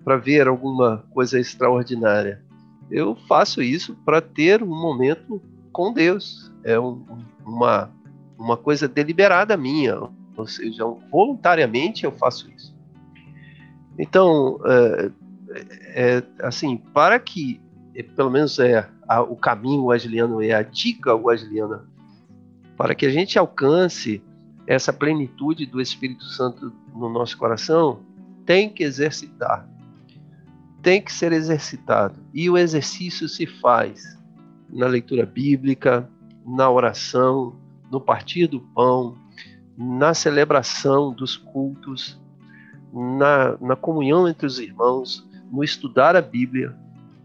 [0.04, 2.42] para ver alguma coisa extraordinária.
[2.90, 5.42] Eu faço isso para ter um momento
[5.72, 7.04] com Deus, é um,
[7.46, 7.92] uma,
[8.38, 12.76] uma coisa deliberada minha, ou seja, voluntariamente eu faço isso.
[13.98, 15.12] Então, é,
[15.94, 17.62] é, assim, para que,
[17.96, 21.86] é, pelo menos é a, o caminho wesleyano, é a dica wesleyana,
[22.78, 24.24] para que a gente alcance
[24.66, 28.00] essa plenitude do Espírito Santo no nosso coração,
[28.46, 29.68] tem que exercitar.
[30.82, 32.16] Tem que ser exercitado.
[32.34, 34.18] E o exercício se faz
[34.70, 36.10] na leitura bíblica,
[36.46, 37.56] na oração,
[37.92, 39.18] no partir do pão,
[39.78, 42.20] na celebração dos cultos,
[42.94, 46.76] na, na comunhão entre os irmãos, no estudar a Bíblia.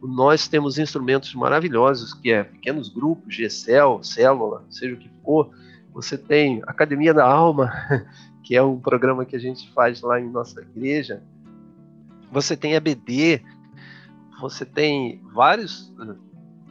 [0.02, 5.50] Nós temos instrumentos maravilhosos, que é pequenos grupos, GCL, célula, seja o que for.
[5.92, 7.72] Você tem Academia da Alma,
[8.42, 11.22] que é um programa que a gente faz lá em nossa igreja.
[12.30, 13.42] Você tem ABD,
[14.40, 15.92] você tem vários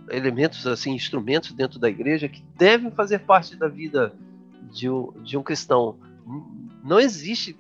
[0.10, 4.14] elementos assim, instrumentos dentro da igreja que devem fazer parte da vida
[4.72, 5.98] de um, de um cristão.
[6.84, 7.56] Não existe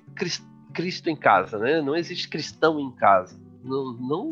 [0.74, 1.82] Cristo em casa, né?
[1.82, 3.40] Não existe cristão em casa.
[3.64, 4.32] Não, não,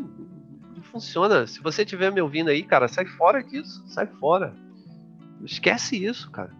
[0.76, 1.47] não funciona.
[1.47, 4.53] Se você estiver me ouvindo aí, cara, sai fora disso, sai fora.
[5.43, 6.51] Esquece isso, cara.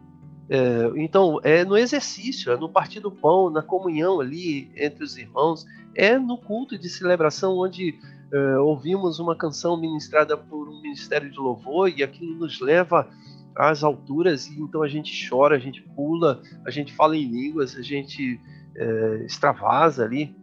[0.50, 5.18] É, então, é no exercício, é no partir do pão, na comunhão ali entre os
[5.18, 7.98] irmãos, é no culto de celebração onde
[8.34, 13.08] é, ouvimos uma canção ministrada por um ministério de louvor e aquilo nos leva
[13.56, 17.76] às alturas e então a gente chora, a gente pula, a gente fala em línguas,
[17.76, 18.42] a gente
[18.76, 20.36] é, extravasa ali.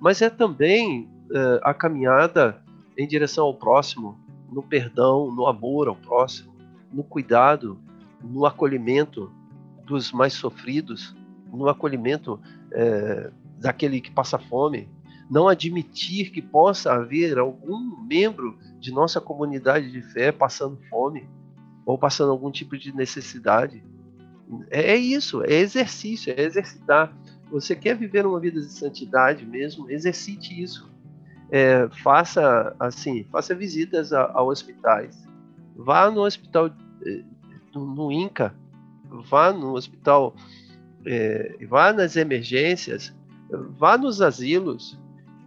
[0.00, 2.62] Mas é também é, a caminhada
[2.96, 4.16] em direção ao próximo,
[4.48, 6.54] no perdão, no amor ao próximo,
[6.92, 7.76] no cuidado,
[8.22, 9.32] no acolhimento
[9.84, 11.16] dos mais sofridos,
[11.52, 12.38] no acolhimento
[13.58, 14.88] daquele que passa fome,
[15.32, 21.26] não admitir que possa haver algum membro de nossa comunidade de fé passando fome
[21.86, 23.82] ou passando algum tipo de necessidade.
[24.70, 27.16] É, é isso, é exercício, é exercitar.
[27.50, 29.90] Você quer viver uma vida de santidade mesmo?
[29.90, 30.92] Exercite isso.
[31.50, 35.26] É, faça assim, faça visitas a, a, hospitais.
[35.74, 36.70] Vá no hospital
[37.06, 37.24] eh,
[37.74, 38.54] no, no INCA,
[39.30, 40.36] vá no hospital
[41.06, 43.14] é, vá nas emergências,
[43.78, 45.00] vá nos asilos,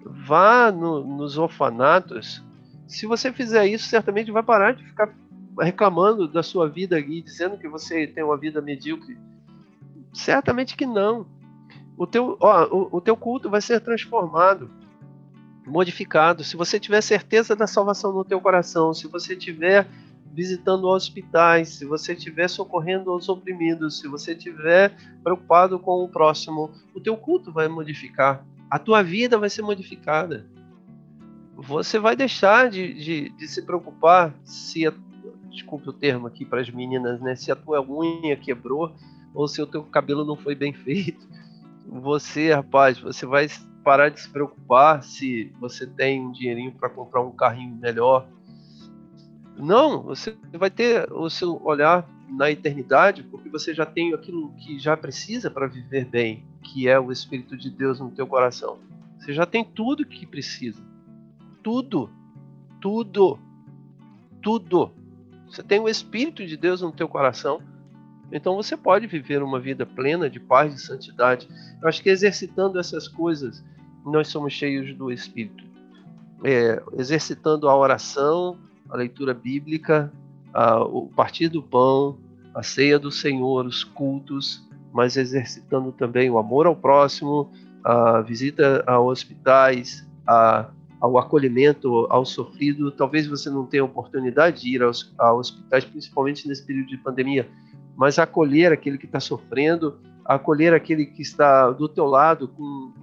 [0.05, 2.43] vá no, nos orfanatos.
[2.87, 5.13] Se você fizer isso, certamente vai parar de ficar
[5.59, 9.17] reclamando da sua vida e dizendo que você tem uma vida medíocre.
[10.13, 11.25] Certamente que não.
[11.97, 14.69] O teu, ó, o, o teu culto vai ser transformado,
[15.65, 16.43] modificado.
[16.43, 19.87] Se você tiver certeza da salvação no teu coração, se você tiver
[20.33, 24.93] visitando hospitais, se você estiver socorrendo aos oprimidos, se você estiver
[25.23, 28.45] preocupado com o próximo, o teu culto vai modificar.
[28.69, 30.45] A tua vida vai ser modificada.
[31.55, 34.93] Você vai deixar de, de, de se preocupar se a,
[35.49, 37.35] desculpe o termo aqui para as meninas, né?
[37.35, 38.93] Se a tua unha quebrou
[39.33, 41.27] ou se o teu cabelo não foi bem feito.
[41.87, 43.47] Você, rapaz, você vai
[43.83, 48.27] parar de se preocupar se você tem um dinheirinho para comprar um carrinho melhor,
[49.57, 54.79] não, você vai ter o seu olhar na eternidade, porque você já tem aquilo que
[54.79, 58.79] já precisa para viver bem, que é o Espírito de Deus no teu coração.
[59.19, 60.81] Você já tem tudo que precisa.
[61.63, 62.09] Tudo.
[62.81, 63.39] Tudo.
[64.41, 64.91] Tudo.
[65.49, 67.61] Você tem o Espírito de Deus no teu coração.
[68.31, 71.47] Então você pode viver uma vida plena de paz e santidade.
[71.81, 73.63] Eu acho que exercitando essas coisas,
[74.05, 75.63] nós somos cheios do Espírito.
[76.43, 78.59] É, exercitando a oração,
[78.89, 80.11] a leitura bíblica,
[80.81, 82.17] o partir do pão,
[82.53, 87.51] a ceia do Senhor, os cultos, mas exercitando também o amor ao próximo,
[87.83, 90.69] a visita a hospitais, a,
[91.01, 92.89] ao acolhimento ao sofrido.
[92.91, 97.49] Talvez você não tenha oportunidade de ir aos, a hospitais, principalmente nesse período de pandemia,
[97.95, 102.93] mas acolher aquele que está sofrendo, acolher aquele que está do teu lado com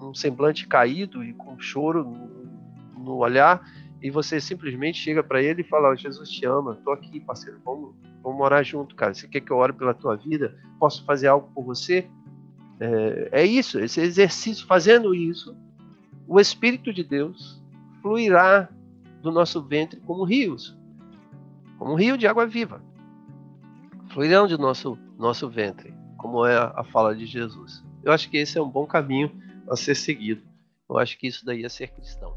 [0.00, 3.60] um semblante caído e com choro no, no olhar
[4.02, 7.60] e você simplesmente chega para ele e fala: oh, Jesus te ama, tô aqui, parceiro,
[7.64, 9.14] vamos, vamos morar junto, cara.
[9.14, 10.56] Você quer que eu ore pela tua vida?
[10.78, 12.08] Posso fazer algo por você?
[12.80, 15.56] É, é isso, esse exercício, fazendo isso,
[16.26, 17.60] o Espírito de Deus
[18.00, 18.68] fluirá
[19.20, 20.78] do nosso ventre como rios,
[21.78, 22.80] como um rio de água viva.
[24.10, 27.84] Fluirão de nosso, nosso ventre, como é a, fala de Jesus.
[28.02, 29.30] Eu acho que esse é um bom caminho
[29.68, 30.42] a ser seguido.
[30.88, 32.34] Eu acho que isso daí é ser cristão.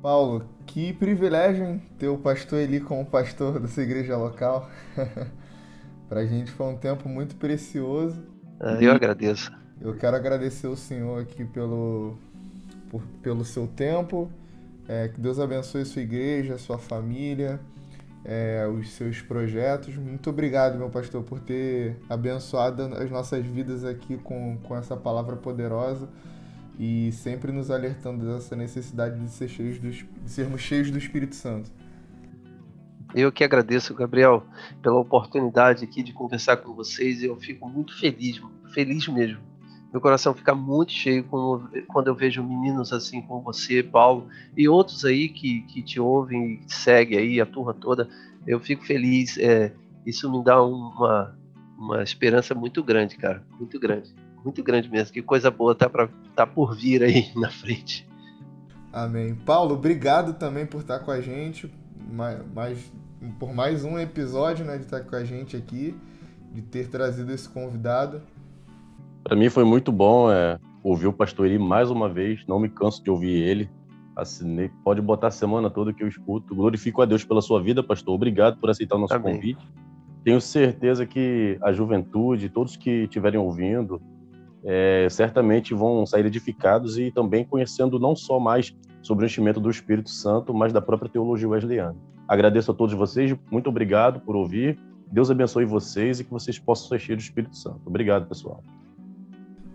[0.00, 1.82] Paulo, que privilégio hein?
[1.98, 4.70] ter o pastor Eli como pastor dessa igreja local.
[6.08, 8.22] Pra gente foi um tempo muito precioso.
[8.60, 9.50] Ah, eu agradeço.
[9.80, 12.16] Eu quero agradecer o senhor aqui pelo,
[12.88, 14.30] por, pelo seu tempo.
[14.88, 17.60] É, que Deus abençoe sua igreja, sua família,
[18.24, 19.96] é, os seus projetos.
[19.96, 25.36] Muito obrigado, meu pastor, por ter abençoado as nossas vidas aqui com, com essa palavra
[25.36, 26.08] poderosa
[26.78, 31.34] e sempre nos alertando dessa necessidade de, ser cheios do, de sermos cheios do Espírito
[31.34, 31.70] Santo.
[33.14, 34.44] Eu que agradeço, Gabriel,
[34.82, 37.22] pela oportunidade aqui de conversar com vocês.
[37.22, 39.53] Eu fico muito feliz, feliz mesmo.
[39.94, 45.06] Meu coração fica muito cheio quando, eu vejo meninos assim como você, Paulo, e outros
[45.06, 48.08] aí que, que te ouvem e seguem aí, a turma toda.
[48.46, 49.38] Eu fico feliz.
[49.38, 49.72] É,
[50.04, 51.38] isso me dá uma,
[51.78, 53.42] uma esperança muito grande, cara.
[53.58, 54.12] Muito grande
[54.44, 55.12] muito grande mesmo.
[55.12, 58.06] Que coisa boa tá, pra, tá por vir aí na frente.
[58.92, 59.34] Amém.
[59.34, 61.72] Paulo, obrigado também por estar com a gente,
[62.12, 62.92] mais,
[63.40, 65.96] por mais um episódio né, de estar com a gente aqui,
[66.52, 68.22] de ter trazido esse convidado.
[69.24, 72.68] Para mim foi muito bom é, ouvir o pastor Eri mais uma vez, não me
[72.68, 73.70] canso de ouvir ele.
[74.14, 76.54] Assinei, pode botar a semana toda que eu escuto.
[76.54, 78.14] Glorifico a Deus pela sua vida, pastor.
[78.14, 79.36] Obrigado por aceitar o nosso Amém.
[79.36, 79.66] convite.
[80.22, 84.00] Tenho certeza que a juventude, todos que estiverem ouvindo,
[84.62, 89.70] é, certamente vão sair edificados e também conhecendo não só mais sobre o enchimento do
[89.70, 91.96] Espírito Santo, mas da própria teologia wesleyana.
[92.28, 94.78] Agradeço a todos vocês, muito obrigado por ouvir.
[95.10, 97.80] Deus abençoe vocês e que vocês possam ser cheios do Espírito Santo.
[97.86, 98.62] Obrigado, pessoal.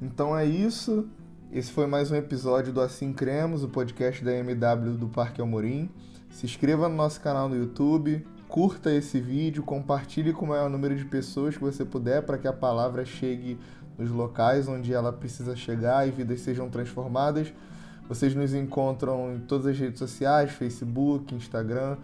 [0.01, 1.09] Então é isso.
[1.51, 5.89] Esse foi mais um episódio do Assim Cremos, o podcast da MW do Parque Almorim.
[6.29, 10.95] Se inscreva no nosso canal no YouTube, curta esse vídeo, compartilhe com o maior número
[10.95, 13.59] de pessoas que você puder para que a palavra chegue
[13.97, 17.51] nos locais onde ela precisa chegar e vidas sejam transformadas.
[18.07, 21.97] Vocês nos encontram em todas as redes sociais, Facebook, Instagram.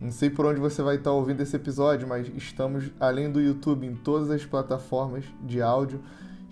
[0.00, 3.84] Não sei por onde você vai estar ouvindo esse episódio, mas estamos além do YouTube
[3.84, 6.00] em todas as plataformas de áudio,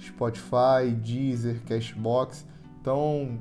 [0.01, 2.47] Spotify, Deezer, Cashbox.
[2.81, 3.39] Então,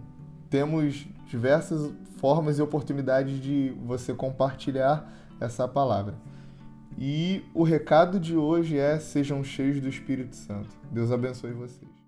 [0.50, 6.16] temos diversas formas e oportunidades de você compartilhar essa palavra.
[6.98, 10.70] E o recado de hoje é: sejam cheios do Espírito Santo.
[10.92, 11.99] Deus abençoe vocês.